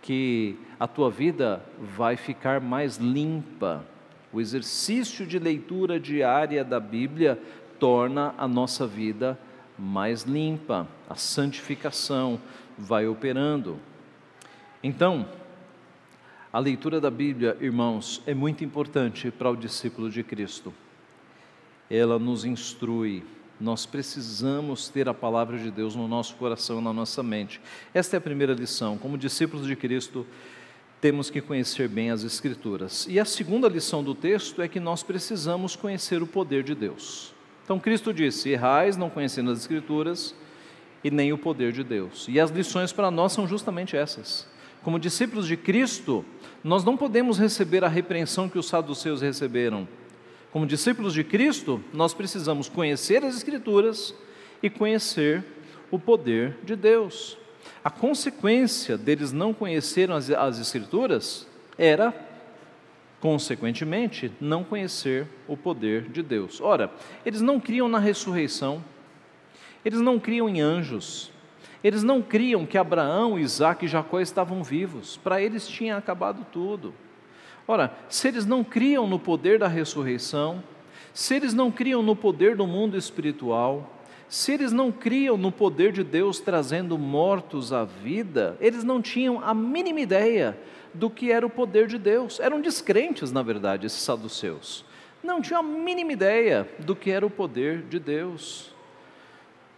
que 0.01 0.57
a 0.81 0.89
tua 0.89 1.11
vida 1.11 1.63
vai 1.79 2.17
ficar 2.17 2.63
mais 2.63 2.97
limpa. 2.97 3.85
O 4.33 4.41
exercício 4.41 5.27
de 5.27 5.39
leitura 5.39 6.01
diária 6.01 6.65
da 6.65 6.81
Bíblia 6.81 7.39
torna 7.79 8.35
a 8.39 8.49
nossa 8.49 8.87
vida 8.87 9.39
mais 9.79 10.23
limpa, 10.23 10.87
a 11.09 11.15
santificação 11.15 12.41
vai 12.79 13.07
operando. 13.07 13.79
Então, 14.83 15.27
A 16.55 16.61
leitura 16.61 17.01
da 17.01 17.11
Bíblia, 17.11 17.57
irmãos, 17.61 18.23
é 18.29 18.33
muito 18.33 18.63
importante 18.63 19.29
para 19.29 19.51
o 19.51 19.57
discípulo 19.57 20.09
de 20.09 20.23
Cristo. 20.23 20.73
Ela 21.91 22.17
nos 22.17 22.45
instrui, 22.45 23.25
nós 23.61 23.87
precisamos 23.87 24.89
ter 24.89 25.09
a 25.09 25.13
palavra 25.13 25.59
de 25.59 25.69
Deus 25.69 25.97
no 25.97 26.07
nosso 26.07 26.37
coração, 26.37 26.81
na 26.81 26.93
nossa 26.93 27.25
mente. 27.25 27.61
Esta 27.93 28.15
é 28.15 28.19
a 28.19 28.21
primeira 28.21 28.53
lição. 28.53 28.97
Como 28.97 29.19
discípulos 29.19 29.67
de 29.67 29.75
Cristo, 29.75 30.25
temos 31.01 31.29
que 31.29 31.41
conhecer 31.41 31.89
bem 31.89 32.13
as 32.13 32.23
Escrituras. 32.23 33.05
E 33.11 33.19
a 33.19 33.25
segunda 33.25 33.69
lição 33.69 34.05
do 34.05 34.15
texto 34.15 34.63
é 34.63 34.69
que 34.69 34.79
nós 34.79 35.03
precisamos 35.03 35.75
conhecer 35.75 36.23
o 36.23 36.27
poder 36.27 36.63
de 36.63 36.77
Deus. 36.77 37.34
Então, 37.65 37.81
Cristo 37.81 38.13
disse: 38.13 38.51
Errais 38.51 38.97
não 38.97 39.11
conhecendo 39.11 39.51
as 39.51 39.59
Escrituras 39.59 40.35
e 41.03 41.11
nem 41.11 41.33
o 41.33 41.39
poder 41.39 41.73
de 41.73 41.83
Deus. 41.83 42.27
E 42.29 42.39
as 42.39 42.51
lições 42.51 42.93
para 42.93 43.11
nós 43.11 43.33
são 43.33 43.49
justamente 43.49 43.97
essas. 43.97 44.47
Como 44.83 44.99
discípulos 44.99 45.47
de 45.47 45.57
Cristo, 45.57 46.25
nós 46.63 46.85
não 46.85 46.97
podemos 46.97 47.39
receber 47.39 47.83
a 47.83 47.89
repreensão 47.89 48.49
que 48.49 48.59
os 48.59 48.67
saduceus 48.67 49.23
receberam 49.23 49.89
como 50.55 50.69
discípulos 50.69 51.13
de 51.13 51.25
Cristo, 51.25 51.83
nós 51.93 52.15
precisamos 52.15 52.69
conhecer 52.69 53.25
as 53.25 53.35
Escrituras 53.35 54.15
e 54.63 54.71
conhecer 54.71 55.45
o 55.91 55.99
poder 55.99 56.59
de 56.63 56.77
Deus. 56.77 57.37
A 57.83 57.91
consequência 57.91 58.97
deles 58.97 59.33
não 59.33 59.53
conhecerem 59.53 60.15
as, 60.15 60.31
as 60.31 60.61
Escrituras 60.61 61.45
era, 61.77 62.15
consequentemente, 63.25 64.31
não 64.39 64.63
conhecer 64.63 65.27
o 65.49 65.57
poder 65.57 66.11
de 66.11 66.23
Deus. 66.23 66.61
Ora, 66.61 66.93
eles 67.25 67.41
não 67.41 67.59
criam 67.59 67.89
na 67.89 67.99
ressurreição, 67.99 68.85
eles 69.83 69.99
não 69.99 70.21
criam 70.21 70.47
em 70.47 70.61
anjos, 70.61 71.33
eles 71.83 72.03
não 72.03 72.21
criam 72.21 72.67
que 72.67 72.77
Abraão, 72.77 73.39
Isaac 73.39 73.83
e 73.83 73.89
Jacó 73.89 74.21
estavam 74.21 74.63
vivos, 74.63 75.17
para 75.17 75.41
eles 75.41 75.67
tinha 75.67 75.97
acabado 75.97 76.47
tudo. 76.53 76.93
Ora, 77.67 77.95
se 78.11 78.29
eles 78.29 78.45
não 78.45 78.63
criam 78.63 79.07
no 79.07 79.19
poder 79.19 79.59
da 79.59 79.69
ressurreição, 79.69 80.63
se 81.15 81.35
eles 81.35 81.55
não 81.55 81.71
criam 81.71 82.03
no 82.03 82.15
poder 82.15 82.55
do 82.55 82.67
mundo 82.67 82.95
espiritual, 82.95 84.05
se 84.29 84.53
eles 84.53 84.71
não 84.71 84.93
criam 84.93 85.39
no 85.39 85.51
poder 85.51 85.93
de 85.93 86.05
Deus 86.05 86.41
trazendo 86.41 86.99
mortos 86.99 87.73
à 87.73 87.87
vida, 87.87 88.55
eles 88.61 88.85
não 88.85 89.01
tinham 89.01 89.43
a 89.43 89.55
mínima 89.55 90.01
ideia 90.01 90.59
do 90.95 91.11
que 91.11 91.31
era 91.31 91.45
o 91.45 91.51
poder 91.51 91.87
de 91.87 91.99
Deus. 91.99 92.41
Eram 92.41 92.61
descrentes, 92.61 93.31
na 93.31 93.43
verdade, 93.43 93.87
esses 93.87 94.01
saduceus. 94.01 94.85
Não 95.23 95.43
tinham 95.43 95.61
a 95.61 95.63
mínima 95.63 96.13
ideia 96.13 96.69
do 96.79 96.97
que 96.97 97.11
era 97.11 97.27
o 97.27 97.31
poder 97.31 97.83
de 97.83 97.99
Deus. 97.99 98.73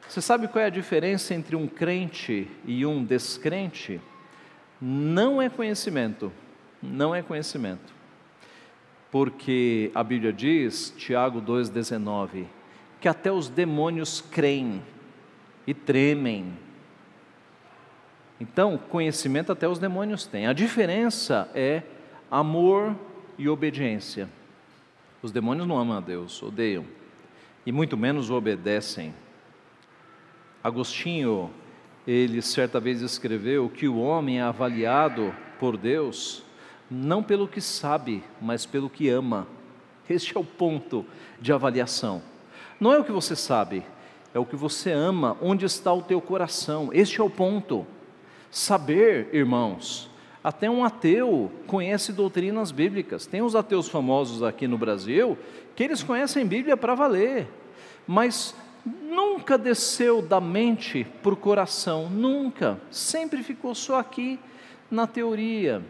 Você 0.09 0.20
sabe 0.20 0.46
qual 0.46 0.62
é 0.62 0.66
a 0.66 0.70
diferença 0.70 1.35
entre 1.35 1.57
um 1.57 1.66
crente 1.66 2.48
e 2.64 2.87
um 2.87 3.05
descrente? 3.05 4.00
Não 4.81 5.42
é 5.42 5.48
conhecimento 5.48 6.31
não 6.83 7.14
é 7.14 7.22
conhecimento. 7.22 7.94
Porque 9.11 9.90
a 9.94 10.02
Bíblia 10.02 10.33
diz, 10.33 10.92
Tiago 10.96 11.40
2,19, 11.40 12.44
que 13.00 13.09
até 13.09 13.31
os 13.31 13.48
demônios 13.48 14.20
creem 14.20 14.83
e 15.66 15.72
tremem. 15.72 16.52
Então, 18.40 18.79
conhecimento 18.79 19.53
até 19.53 19.68
os 19.68 19.79
demônios 19.79 20.27
têm. 20.27 20.46
A 20.46 20.53
diferença 20.53 21.49
é 21.55 21.83
amor 22.31 22.94
e 23.38 23.49
obediência. 23.49 24.29
Os 25.22 25.33
demônios 25.33 25.66
não 25.66 25.79
amam 25.79 25.96
a 25.96 26.01
Deus, 26.01 26.42
odeiam, 26.42 26.85
e 27.64 27.72
muito 27.72 27.96
menos 27.96 28.31
obedecem. 28.31 29.14
Agostinho, 30.62 31.51
ele 32.07 32.42
certa 32.42 32.79
vez 32.79 33.01
escreveu 33.01 33.68
que 33.68 33.88
o 33.88 33.99
homem 33.99 34.38
é 34.38 34.42
avaliado 34.42 35.35
por 35.59 35.77
Deus 35.77 36.44
não 36.90 37.22
pelo 37.22 37.49
que 37.49 37.61
sabe, 37.61 38.22
mas 38.40 38.64
pelo 38.64 38.88
que 38.88 39.09
ama. 39.09 39.46
Este 40.09 40.37
é 40.37 40.40
o 40.40 40.44
ponto 40.44 41.05
de 41.40 41.53
avaliação. 41.53 42.22
Não 42.79 42.92
é 42.92 42.99
o 42.99 43.05
que 43.05 43.12
você 43.12 43.35
sabe, 43.35 43.83
é 44.33 44.38
o 44.38 44.46
que 44.46 44.55
você 44.55 44.92
ama, 44.92 45.37
onde 45.40 45.64
está 45.64 45.92
o 45.92 46.03
teu 46.03 46.20
coração. 46.20 46.90
Este 46.92 47.20
é 47.20 47.25
o 47.25 47.31
ponto. 47.31 47.87
Saber, 48.57 49.29
irmãos, 49.35 50.09
até 50.42 50.71
um 50.71 50.83
ateu 50.83 51.53
conhece 51.66 52.11
doutrinas 52.11 52.71
bíblicas. 52.71 53.27
Tem 53.27 53.42
os 53.42 53.55
ateus 53.55 53.87
famosos 53.87 54.42
aqui 54.42 54.66
no 54.66 54.79
Brasil 54.79 55.37
que 55.75 55.85
eles 55.85 56.03
conhecem 56.03 56.47
Bíblia 56.47 56.75
para 56.75 56.95
valer, 56.95 57.47
mas 58.07 58.55
nunca 58.83 59.59
desceu 59.59 60.23
da 60.23 60.40
mente 60.40 61.07
para 61.23 61.35
o 61.35 61.37
coração, 61.37 62.09
nunca. 62.09 62.81
Sempre 62.90 63.42
ficou 63.42 63.75
só 63.75 63.99
aqui 63.99 64.40
na 64.90 65.07
teoria 65.07 65.85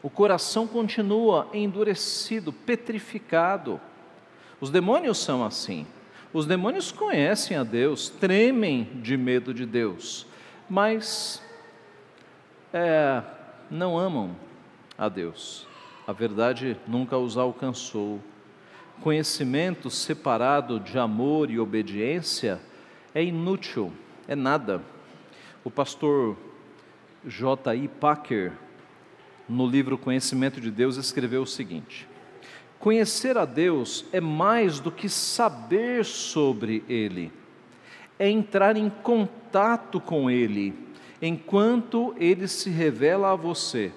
o 0.00 0.08
coração 0.08 0.68
continua 0.68 1.48
endurecido, 1.52 2.52
petrificado. 2.52 3.80
Os 4.60 4.70
demônios 4.70 5.18
são 5.18 5.44
assim. 5.44 5.84
Os 6.32 6.46
demônios 6.46 6.92
conhecem 6.92 7.56
a 7.56 7.64
Deus, 7.64 8.08
tremem 8.08 8.84
de 9.02 9.16
medo 9.16 9.52
de 9.52 9.66
Deus, 9.66 10.28
mas 10.70 11.42
é, 12.74 13.22
não 13.70 13.96
amam 13.96 14.34
a 14.98 15.08
Deus. 15.08 15.64
A 16.08 16.12
verdade 16.12 16.76
nunca 16.88 17.16
os 17.16 17.36
alcançou. 17.36 18.20
Conhecimento 19.00 19.88
separado 19.88 20.80
de 20.80 20.98
amor 20.98 21.50
e 21.50 21.58
obediência 21.58 22.60
é 23.14 23.22
inútil, 23.22 23.92
é 24.26 24.34
nada. 24.34 24.82
O 25.62 25.70
pastor 25.70 26.36
J.I. 27.24 27.88
Packer, 27.88 28.52
no 29.48 29.66
livro 29.66 29.96
Conhecimento 29.96 30.60
de 30.60 30.70
Deus, 30.70 30.96
escreveu 30.96 31.42
o 31.42 31.46
seguinte: 31.46 32.08
Conhecer 32.80 33.38
a 33.38 33.44
Deus 33.44 34.04
é 34.12 34.20
mais 34.20 34.80
do 34.80 34.90
que 34.90 35.08
saber 35.08 36.04
sobre 36.04 36.84
Ele, 36.88 37.32
é 38.18 38.28
entrar 38.28 38.76
em 38.76 38.90
contato 38.90 40.00
com 40.00 40.28
Ele, 40.30 40.83
enquanto 41.26 42.14
Ele 42.18 42.46
se 42.46 42.68
revela 42.68 43.32
a 43.32 43.36
você, 43.36 43.90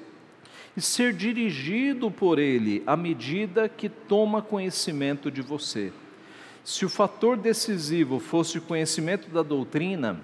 e 0.75 0.81
ser 0.81 1.11
dirigido 1.11 2.09
por 2.09 2.39
Ele 2.39 2.83
à 2.85 2.95
medida 2.95 3.67
que 3.67 3.89
toma 3.89 4.41
conhecimento 4.41 5.29
de 5.31 5.41
você. 5.41 5.91
Se 6.63 6.85
o 6.85 6.89
fator 6.89 7.35
decisivo 7.35 8.19
fosse 8.19 8.59
o 8.59 8.61
conhecimento 8.61 9.29
da 9.29 9.41
doutrina, 9.41 10.21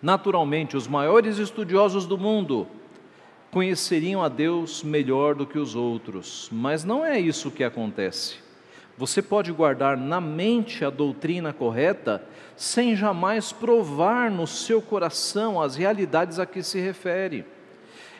naturalmente 0.00 0.76
os 0.76 0.86
maiores 0.86 1.38
estudiosos 1.38 2.06
do 2.06 2.16
mundo, 2.16 2.66
conheceriam 3.50 4.22
a 4.22 4.28
Deus 4.28 4.82
melhor 4.82 5.34
do 5.34 5.46
que 5.46 5.58
os 5.58 5.74
outros, 5.74 6.48
mas 6.52 6.84
não 6.84 7.04
é 7.04 7.18
isso 7.18 7.50
que 7.50 7.64
acontece. 7.64 8.45
Você 8.98 9.20
pode 9.20 9.52
guardar 9.52 9.96
na 9.96 10.20
mente 10.20 10.84
a 10.84 10.90
doutrina 10.90 11.52
correta 11.52 12.24
sem 12.56 12.96
jamais 12.96 13.52
provar 13.52 14.30
no 14.30 14.46
seu 14.46 14.80
coração 14.80 15.60
as 15.60 15.76
realidades 15.76 16.38
a 16.38 16.46
que 16.46 16.62
se 16.62 16.80
refere. 16.80 17.44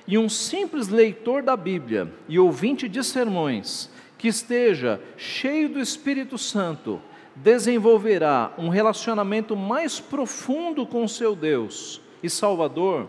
E 0.07 0.19
um 0.19 0.29
simples 0.29 0.89
leitor 0.89 1.43
da 1.43 1.57
Bíblia 1.57 2.13
e 2.29 2.39
ouvinte 2.39 2.89
de 2.89 3.03
sermões 3.03 3.91
que 4.19 4.29
esteja 4.29 5.01
cheio 5.17 5.71
do 5.71 5.81
Espírito 5.81 6.37
Santo 6.37 7.01
desenvolverá 7.35 8.53
um 8.57 8.69
relacionamento 8.69 9.57
mais 9.57 9.99
profundo 9.99 10.87
com 10.87 11.09
seu 11.09 11.35
Deus 11.35 12.01
e 12.23 12.31
Salvador 12.31 13.09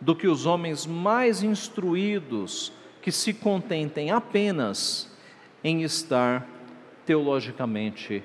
do 0.00 0.14
que 0.14 0.26
os 0.26 0.46
homens 0.46 0.86
mais 0.86 1.42
instruídos 1.42 2.72
que 3.00 3.12
se 3.12 3.32
contentem 3.32 4.10
apenas 4.10 5.10
em 5.62 5.82
estar 5.82 6.55
teologicamente 7.06 8.22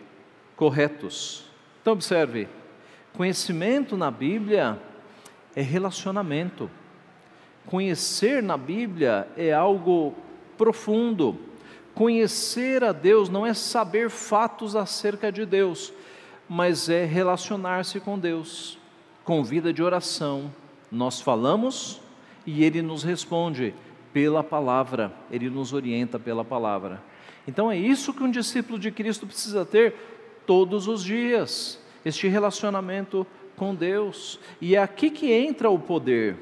corretos. 0.57 1.45
Então, 1.81 1.93
observe: 1.93 2.47
conhecimento 3.13 3.95
na 3.95 4.11
Bíblia 4.11 4.77
é 5.55 5.61
relacionamento. 5.61 6.69
Conhecer 7.65 8.41
na 8.41 8.57
Bíblia 8.57 9.27
é 9.37 9.53
algo 9.53 10.15
profundo. 10.57 11.39
Conhecer 11.93 12.83
a 12.83 12.91
Deus 12.91 13.29
não 13.29 13.45
é 13.45 13.53
saber 13.53 14.09
fatos 14.09 14.75
acerca 14.75 15.31
de 15.31 15.45
Deus, 15.45 15.93
mas 16.49 16.89
é 16.89 17.05
relacionar-se 17.05 17.99
com 17.99 18.17
Deus, 18.17 18.79
com 19.23 19.43
vida 19.43 19.71
de 19.71 19.83
oração, 19.83 20.51
nós 20.91 21.21
falamos 21.21 22.01
e 22.45 22.63
ele 22.63 22.81
nos 22.81 23.03
responde 23.03 23.73
pela 24.13 24.43
palavra, 24.43 25.13
ele 25.29 25.49
nos 25.49 25.73
orienta 25.73 26.19
pela 26.19 26.43
palavra. 26.43 27.01
Então 27.47 27.71
é 27.71 27.77
isso 27.77 28.13
que 28.13 28.23
um 28.23 28.31
discípulo 28.31 28.77
de 28.77 28.91
Cristo 28.91 29.25
precisa 29.25 29.65
ter 29.65 29.95
todos 30.45 30.87
os 30.87 31.03
dias, 31.03 31.79
este 32.03 32.27
relacionamento 32.27 33.25
com 33.55 33.73
Deus. 33.73 34.39
E 34.59 34.75
é 34.75 34.81
aqui 34.81 35.09
que 35.09 35.31
entra 35.31 35.69
o 35.69 35.79
poder. 35.79 36.37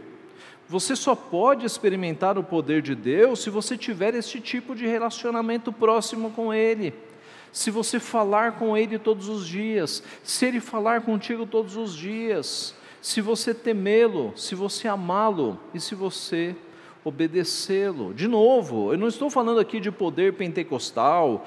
Você 0.68 0.96
só 0.96 1.16
pode 1.16 1.66
experimentar 1.66 2.38
o 2.38 2.44
poder 2.44 2.82
de 2.82 2.94
Deus 2.94 3.42
se 3.42 3.50
você 3.50 3.76
tiver 3.76 4.14
este 4.14 4.40
tipo 4.40 4.76
de 4.76 4.86
relacionamento 4.86 5.72
próximo 5.74 6.30
com 6.32 6.54
Ele. 6.54 6.94
Se 7.52 7.72
você 7.72 8.00
falar 8.00 8.60
com 8.60 8.78
Ele 8.78 9.00
todos 9.00 9.28
os 9.28 9.48
dias, 9.48 10.04
se 10.24 10.46
Ele 10.46 10.60
falar 10.60 11.02
contigo 11.02 11.48
todos 11.48 11.76
os 11.76 11.96
dias, 11.96 12.76
se 13.02 13.22
você 13.22 13.54
temê-lo, 13.54 14.32
se 14.36 14.54
você 14.54 14.88
amá-lo 14.88 15.60
e 15.74 15.80
se 15.80 15.96
você 15.96 16.56
obedecê-lo. 17.04 18.14
De 18.14 18.28
novo, 18.28 18.92
eu 18.92 18.98
não 18.98 19.08
estou 19.08 19.30
falando 19.30 19.60
aqui 19.60 19.80
de 19.80 19.92
poder 19.92 20.34
pentecostal, 20.34 21.46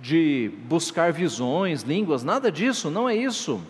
de 0.00 0.50
buscar 0.68 1.12
visões, 1.12 1.82
línguas, 1.82 2.22
nada 2.22 2.50
disso, 2.50 2.90
não 2.90 3.08
é 3.08 3.14
isso. 3.14 3.60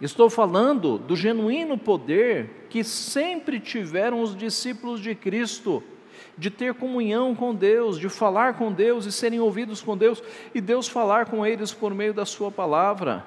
Estou 0.00 0.28
falando 0.28 0.98
do 0.98 1.14
genuíno 1.14 1.78
poder 1.78 2.66
que 2.68 2.82
sempre 2.82 3.60
tiveram 3.60 4.20
os 4.20 4.36
discípulos 4.36 5.00
de 5.00 5.14
Cristo, 5.14 5.82
de 6.36 6.50
ter 6.50 6.74
comunhão 6.74 7.34
com 7.34 7.54
Deus, 7.54 7.98
de 7.98 8.08
falar 8.08 8.54
com 8.54 8.72
Deus 8.72 9.06
e 9.06 9.12
serem 9.12 9.38
ouvidos 9.38 9.80
com 9.80 9.96
Deus, 9.96 10.22
e 10.54 10.60
Deus 10.60 10.88
falar 10.88 11.26
com 11.26 11.46
eles 11.46 11.72
por 11.72 11.94
meio 11.94 12.12
da 12.12 12.24
Sua 12.24 12.50
palavra. 12.50 13.24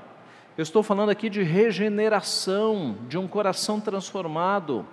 Eu 0.58 0.64
estou 0.64 0.82
falando 0.82 1.10
aqui 1.10 1.30
de 1.30 1.44
regeneração, 1.44 2.98
de 3.08 3.18
um 3.18 3.28
coração 3.28 3.80
transformado, 3.80 4.86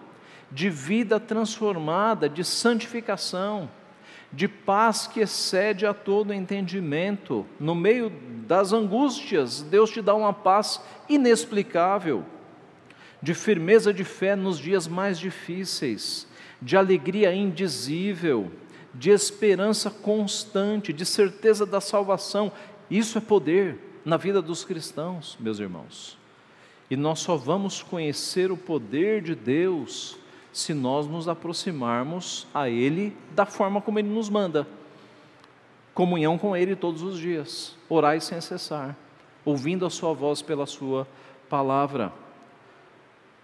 de 0.53 0.69
vida 0.71 1.19
transformada, 1.19 2.29
de 2.29 2.45
santificação 2.45 3.69
de 4.33 4.49
paz 4.49 5.07
que 5.07 5.21
excede 5.21 5.85
a 5.85 5.93
todo 5.93 6.33
entendimento. 6.33 7.47
No 7.61 7.75
meio 7.75 8.11
das 8.47 8.73
angústias, 8.73 9.61
Deus 9.63 9.91
te 9.91 10.01
dá 10.01 10.15
uma 10.15 10.33
paz 10.33 10.81
inexplicável, 11.09 12.25
de 13.21 13.35
firmeza 13.35 13.93
de 13.93 14.05
fé 14.05 14.35
nos 14.35 14.59
dias 14.59 14.89
mais 14.89 15.19
difíceis, 15.19 16.27
de 16.61 16.77
alegria 16.77 17.35
indizível, 17.35 18.51
de 18.95 19.11
esperança 19.11 19.91
constante, 19.91 20.93
de 20.93 21.05
certeza 21.05 21.67
da 21.67 21.81
salvação. 21.81 22.51
Isso 22.91 23.19
é 23.19 23.21
poder 23.21 23.79
na 24.05 24.17
vida 24.17 24.41
dos 24.41 24.65
cristãos, 24.65 25.37
meus 25.39 25.59
irmãos. 25.59 26.19
E 26.91 26.97
nós 26.97 27.21
só 27.21 27.37
vamos 27.37 27.83
conhecer 27.83 28.51
o 28.51 28.57
poder 28.57 29.23
de 29.23 29.35
Deus 29.35 30.19
se 30.53 30.75
nós 30.75 31.07
nos 31.07 31.29
aproximarmos 31.29 32.47
a 32.53 32.69
Ele 32.69 33.17
da 33.31 33.47
forma 33.47 33.81
como 33.81 33.99
Ele 33.99 34.09
nos 34.09 34.29
manda. 34.29 34.67
Comunhão 35.95 36.39
com 36.39 36.57
Ele 36.57 36.77
todos 36.77 37.03
os 37.03 37.19
dias, 37.19 37.77
orai 37.89 38.21
sem 38.21 38.41
cessar, 38.41 38.97
ouvindo 39.45 39.87
a 39.87 39.91
Sua 39.91 40.13
voz 40.13 40.43
pela 40.43 40.67
Sua 40.67 41.07
palavra. 41.49 42.13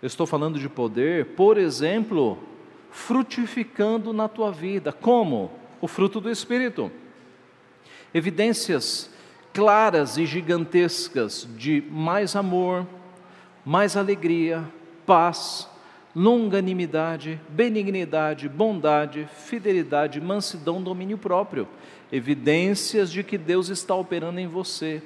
Eu 0.01 0.07
estou 0.07 0.27
falando 0.27 0.59
de 0.59 0.69
poder, 0.69 1.35
por 1.35 1.59
exemplo, 1.59 2.39
frutificando 2.91 4.13
na 4.13 4.29
tua 4.29 4.53
vida. 4.53 4.93
Como? 4.93 5.51
O 5.81 5.89
fruto 5.89 6.21
do 6.21 6.31
Espírito. 6.31 6.91
Evidências 8.15 9.11
claras 9.53 10.17
e 10.17 10.25
gigantescas 10.25 11.49
de 11.57 11.83
mais 11.91 12.37
amor, 12.37 12.87
mais 13.65 13.97
alegria, 13.97 14.65
paz, 15.05 15.69
longanimidade, 16.15 17.41
benignidade, 17.49 18.49
bondade, 18.49 19.29
fidelidade, 19.47 20.21
mansidão, 20.21 20.83
domínio 20.83 21.19
próprio. 21.19 21.69
Evidências 22.11 23.11
de 23.13 23.23
que 23.23 23.37
Deus 23.37 23.69
está 23.69 23.95
operando 23.95 24.41
em 24.41 24.47
você. 24.47 25.03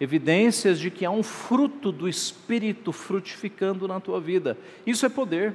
Evidências 0.00 0.78
de 0.78 0.90
que 0.90 1.04
há 1.04 1.10
um 1.10 1.22
fruto 1.22 1.92
do 1.92 2.08
Espírito 2.08 2.92
frutificando 2.92 3.86
na 3.86 4.00
tua 4.00 4.20
vida. 4.20 4.56
Isso 4.86 5.06
é 5.06 5.08
poder. 5.08 5.54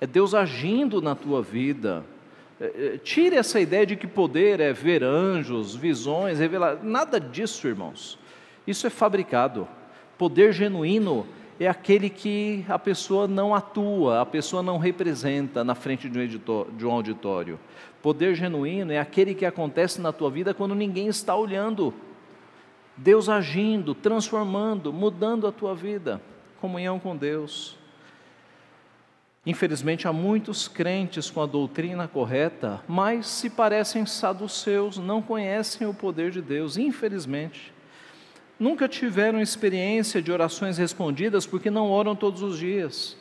É 0.00 0.06
Deus 0.06 0.34
agindo 0.34 1.00
na 1.00 1.14
tua 1.14 1.42
vida. 1.42 2.04
É, 2.60 2.64
é, 2.64 2.98
tire 2.98 3.36
essa 3.36 3.58
ideia 3.60 3.86
de 3.86 3.96
que 3.96 4.06
poder 4.06 4.60
é 4.60 4.72
ver 4.72 5.02
anjos, 5.02 5.74
visões, 5.74 6.38
revelar. 6.38 6.78
Nada 6.82 7.18
disso, 7.18 7.66
irmãos. 7.66 8.18
Isso 8.66 8.86
é 8.86 8.90
fabricado. 8.90 9.66
Poder 10.18 10.52
genuíno 10.52 11.26
é 11.60 11.68
aquele 11.68 12.08
que 12.08 12.64
a 12.70 12.78
pessoa 12.78 13.28
não 13.28 13.54
atua, 13.54 14.22
a 14.22 14.26
pessoa 14.26 14.62
não 14.62 14.78
representa 14.78 15.62
na 15.62 15.74
frente 15.74 16.08
de 16.08 16.18
um, 16.18 16.22
editor, 16.22 16.70
de 16.72 16.86
um 16.86 16.90
auditório. 16.90 17.60
Poder 18.02 18.34
genuíno 18.34 18.92
é 18.92 18.98
aquele 18.98 19.34
que 19.34 19.44
acontece 19.44 20.00
na 20.00 20.10
tua 20.10 20.30
vida 20.30 20.54
quando 20.54 20.74
ninguém 20.74 21.06
está 21.08 21.36
olhando. 21.36 21.92
Deus 22.96 23.28
agindo, 23.28 23.94
transformando, 23.94 24.90
mudando 24.90 25.46
a 25.46 25.52
tua 25.52 25.74
vida. 25.74 26.18
Comunhão 26.62 26.98
com 26.98 27.14
Deus. 27.14 27.76
Infelizmente, 29.44 30.08
há 30.08 30.12
muitos 30.14 30.66
crentes 30.66 31.30
com 31.30 31.42
a 31.42 31.46
doutrina 31.46 32.08
correta, 32.08 32.82
mas 32.88 33.26
se 33.26 33.50
parecem 33.50 34.06
saduceus, 34.06 34.96
não 34.96 35.20
conhecem 35.20 35.86
o 35.86 35.92
poder 35.92 36.30
de 36.30 36.40
Deus, 36.40 36.78
infelizmente 36.78 37.70
nunca 38.60 38.86
tiveram 38.86 39.40
experiência 39.40 40.20
de 40.20 40.30
orações 40.30 40.76
respondidas 40.76 41.46
porque 41.46 41.70
não 41.70 41.90
oram 41.90 42.14
todos 42.14 42.42
os 42.42 42.58
dias. 42.58 43.16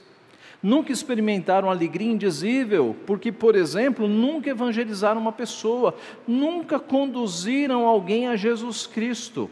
Nunca 0.61 0.91
experimentaram 0.91 1.69
alegria 1.69 2.11
indizível, 2.11 2.93
porque, 3.07 3.31
por 3.31 3.55
exemplo, 3.55 4.09
nunca 4.09 4.49
evangelizaram 4.49 5.21
uma 5.21 5.31
pessoa, 5.31 5.95
nunca 6.27 6.77
conduziram 6.77 7.87
alguém 7.87 8.27
a 8.27 8.35
Jesus 8.35 8.85
Cristo. 8.85 9.49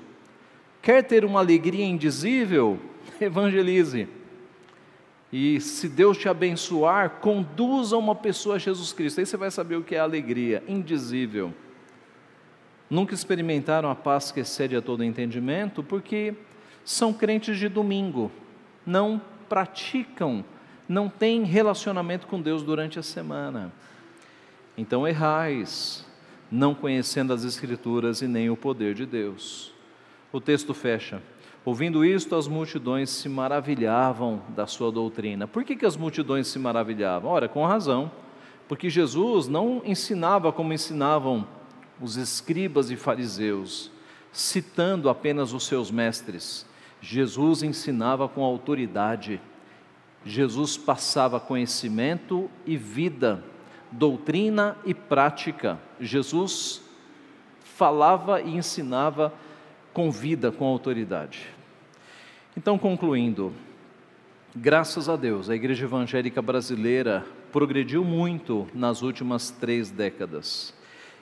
Quer 0.82 1.04
ter 1.04 1.24
uma 1.24 1.40
alegria 1.40 1.86
indizível? 1.86 2.78
Evangelize. 3.22 4.10
E 5.32 5.62
se 5.62 5.88
Deus 5.88 6.18
te 6.18 6.28
abençoar, 6.28 7.22
conduza 7.22 7.96
uma 7.96 8.14
pessoa 8.14 8.56
a 8.56 8.60
Jesus 8.60 8.92
Cristo. 8.92 9.20
Aí 9.20 9.26
você 9.26 9.38
vai 9.38 9.50
saber 9.50 9.78
o 9.78 9.84
que 9.84 9.96
é 9.96 10.00
alegria 10.00 10.62
indizível 10.68 11.54
nunca 12.90 13.14
experimentaram 13.14 13.90
a 13.90 13.96
paz 13.96 14.32
que 14.32 14.40
excede 14.40 14.76
a 14.76 14.82
todo 14.82 15.04
entendimento, 15.04 15.84
porque 15.84 16.34
são 16.84 17.14
crentes 17.14 17.58
de 17.58 17.68
domingo, 17.68 18.32
não 18.86 19.22
praticam, 19.50 20.44
não 20.88 21.10
têm 21.10 21.44
relacionamento 21.44 22.28
com 22.28 22.42
Deus 22.42 22.64
durante 22.64 22.98
a 22.98 23.04
semana. 23.04 23.72
Então 24.78 25.08
errais, 25.08 26.06
não 26.52 26.74
conhecendo 26.74 27.34
as 27.34 27.44
Escrituras 27.44 28.22
e 28.22 28.28
nem 28.28 28.50
o 28.50 28.56
poder 28.56 28.94
de 28.94 29.06
Deus. 29.06 29.74
O 30.32 30.40
texto 30.40 30.74
fecha. 30.74 31.22
Ouvindo 31.66 32.06
isto, 32.06 32.34
as 32.36 32.48
multidões 32.48 33.10
se 33.10 33.28
maravilhavam 33.28 34.42
da 34.56 34.66
sua 34.66 34.90
doutrina. 34.90 35.46
Por 35.46 35.66
que, 35.66 35.76
que 35.76 35.86
as 35.86 35.98
multidões 35.98 36.48
se 36.48 36.58
maravilhavam? 36.58 37.30
Ora, 37.30 37.50
com 37.50 37.66
razão, 37.66 38.10
porque 38.70 38.90
Jesus 38.90 39.50
não 39.50 39.82
ensinava 39.84 40.54
como 40.54 40.72
ensinavam 40.72 41.46
os 42.02 42.16
escribas 42.18 42.92
e 42.92 42.96
fariseus, 42.96 43.92
citando 44.32 45.10
apenas 45.10 45.54
os 45.54 45.66
seus 45.66 45.90
mestres. 45.90 46.66
Jesus 47.02 47.64
ensinava 47.64 48.28
com 48.28 48.44
autoridade, 48.44 49.42
Jesus 50.26 50.78
passava 50.78 51.40
conhecimento 51.40 52.50
e 52.66 52.76
vida, 52.76 53.44
doutrina 53.92 54.78
e 54.86 54.94
prática. 54.94 55.80
Jesus 56.00 56.82
falava 57.64 58.42
e 58.42 58.56
ensinava 58.56 59.34
com 59.94 60.12
vida, 60.12 60.52
com 60.52 60.66
autoridade. 60.66 61.48
Então, 62.56 62.78
concluindo, 62.78 63.54
graças 64.56 65.08
a 65.08 65.16
Deus, 65.16 65.50
a 65.50 65.56
Igreja 65.56 65.86
Evangélica 65.86 66.42
Brasileira 66.42 67.26
progrediu 67.52 68.04
muito 68.04 68.68
nas 68.74 69.02
últimas 69.02 69.52
três 69.52 69.90
décadas. 69.90 70.74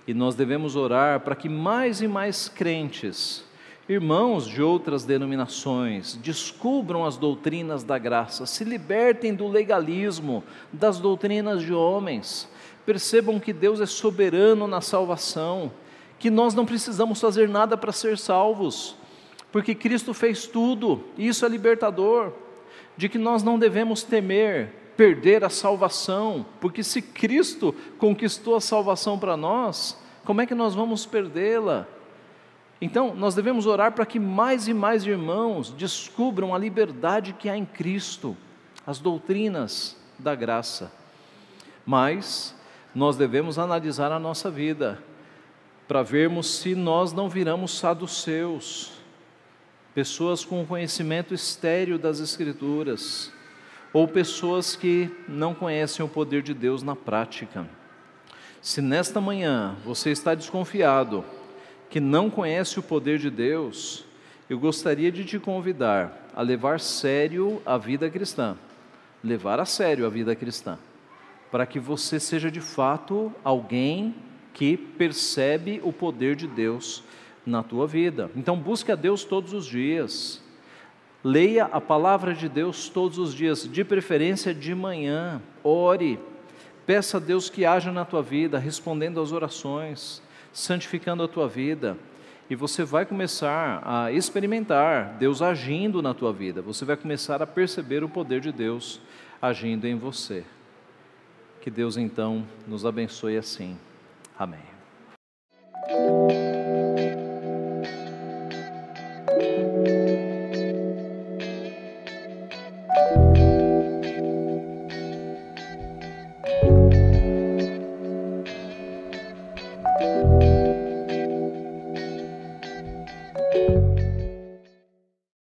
E 0.08 0.14
nós 0.14 0.36
devemos 0.36 0.76
orar 0.76 1.22
para 1.22 1.36
que 1.36 1.50
mais 1.50 2.02
e 2.02 2.08
mais 2.08 2.48
crentes, 2.48 3.44
irmãos 3.90 4.48
de 4.48 4.62
outras 4.62 5.04
denominações, 5.04 6.16
descubram 6.16 7.06
as 7.06 7.18
doutrinas 7.18 7.84
da 7.84 7.98
graça, 7.98 8.46
se 8.46 8.64
libertem 8.64 9.34
do 9.34 9.48
legalismo, 9.48 10.44
das 10.72 11.00
doutrinas 11.00 11.62
de 11.62 11.74
homens, 11.74 12.48
percebam 12.86 13.40
que 13.40 13.52
Deus 13.52 13.82
é 13.82 13.86
soberano 13.86 14.68
na 14.68 14.82
salvação, 14.82 15.72
que 16.20 16.30
nós 16.30 16.54
não 16.54 16.66
precisamos 16.66 17.20
fazer 17.20 17.50
nada 17.50 17.76
para 17.76 17.92
ser 17.92 18.18
salvos, 18.18 18.96
porque 19.52 19.74
Cristo 19.74 20.14
fez 20.14 20.46
tudo, 20.46 21.04
e 21.18 21.28
isso 21.28 21.46
é 21.46 21.50
libertador, 21.50 22.32
de 22.96 23.10
que 23.10 23.18
nós 23.18 23.42
não 23.42 23.58
devemos 23.58 24.04
temer 24.04 24.85
perder 24.96 25.44
a 25.44 25.50
salvação, 25.50 26.46
porque 26.60 26.84
se 26.84 27.02
Cristo 27.02 27.76
conquistou 27.98 28.56
a 28.56 28.62
salvação 28.62 29.20
para 29.20 29.36
nós, 29.36 29.98
como 30.24 30.42
é 30.42 30.46
que 30.46 30.56
nós 30.56 30.74
vamos 30.74 31.06
perdê-la? 31.06 31.88
Então, 32.82 33.16
nós 33.16 33.36
devemos 33.36 33.66
orar 33.66 33.94
para 33.94 34.06
que 34.06 34.20
mais 34.20 34.68
e 34.68 34.74
mais 34.74 35.06
irmãos 35.06 35.72
descubram 35.72 36.54
a 36.54 36.58
liberdade 36.58 37.34
que 37.34 37.50
há 37.50 37.56
em 37.56 37.66
Cristo, 37.66 38.36
as 38.86 39.00
doutrinas 39.00 39.96
da 40.20 40.36
graça. 40.36 40.92
Mas 41.86 42.56
nós 42.94 43.16
devemos 43.16 43.60
analisar 43.60 44.12
a 44.12 44.20
nossa 44.20 44.50
vida 44.50 45.02
para 45.88 46.02
vermos 46.02 46.48
se 46.58 46.74
nós 46.74 47.14
não 47.14 47.30
viramos 47.30 47.78
saduceus, 47.78 48.94
pessoas 49.94 50.44
com 50.44 50.66
conhecimento 50.66 51.34
estéreo 51.34 52.00
das 52.00 52.20
Escrituras, 52.20 53.32
ou 53.96 54.10
pessoas 54.10 54.76
que 54.76 55.10
não 55.26 55.54
conhecem 55.54 56.06
o 56.06 56.10
poder 56.10 56.42
de 56.42 56.54
Deus 56.54 56.84
na 56.84 56.98
prática. 56.98 57.66
Se 58.62 58.82
nesta 58.82 59.22
manhã 59.22 59.78
você 59.86 60.10
está 60.10 60.36
desconfiado, 60.36 61.24
que 61.90 62.02
não 62.02 62.30
conhece 62.30 62.78
o 62.78 62.84
poder 62.84 63.18
de 63.20 63.30
Deus, 63.30 64.04
eu 64.50 64.60
gostaria 64.60 65.10
de 65.10 65.24
te 65.24 65.40
convidar 65.40 66.28
a 66.36 66.42
levar 66.42 66.82
sério 66.82 67.62
a 67.66 67.78
vida 67.78 68.10
cristã, 68.10 68.58
levar 69.24 69.62
a 69.62 69.66
sério 69.66 70.06
a 70.06 70.10
vida 70.10 70.36
cristã, 70.36 70.78
para 71.50 71.66
que 71.66 71.80
você 71.80 72.20
seja 72.20 72.52
de 72.52 72.60
fato 72.60 73.32
alguém 73.46 74.14
que 74.54 74.76
percebe 74.76 75.80
o 75.82 75.94
poder 75.94 76.36
de 76.36 76.48
Deus 76.50 77.02
na 77.46 77.64
tua 77.64 77.88
vida. 77.88 78.30
Então 78.36 78.58
busque 78.58 78.92
a 78.92 78.96
Deus 78.96 79.24
todos 79.24 79.54
os 79.54 79.66
dias. 79.66 80.44
Leia 81.28 81.66
a 81.66 81.82
palavra 81.82 82.36
de 82.36 82.48
Deus 82.48 82.88
todos 82.88 83.18
os 83.18 83.34
dias, 83.34 83.68
de 83.68 83.84
preferência 83.84 84.54
de 84.54 84.76
manhã. 84.76 85.42
Ore. 85.64 86.20
Peça 86.86 87.18
a 87.18 87.20
Deus 87.20 87.50
que 87.50 87.66
haja 87.66 87.92
na 87.92 88.06
tua 88.06 88.22
vida, 88.22 88.60
respondendo 88.60 89.20
às 89.20 89.32
orações, 89.32 90.22
santificando 90.54 91.24
a 91.24 91.28
tua 91.28 91.48
vida. 91.48 91.98
E 92.48 92.54
você 92.54 92.84
vai 92.84 93.08
começar 93.08 93.82
a 93.84 94.12
experimentar 94.12 95.18
Deus 95.18 95.42
agindo 95.42 96.00
na 96.00 96.14
tua 96.14 96.32
vida. 96.32 96.62
Você 96.62 96.86
vai 96.86 96.96
começar 96.96 97.42
a 97.42 97.48
perceber 97.48 98.04
o 98.04 98.10
poder 98.10 98.40
de 98.40 98.52
Deus 98.52 99.02
agindo 99.42 99.88
em 99.88 99.96
você. 99.96 100.44
Que 101.60 101.72
Deus 101.72 101.98
então 101.98 102.46
nos 102.68 102.86
abençoe 102.86 103.36
assim. 103.36 103.76
Amém. 104.38 104.60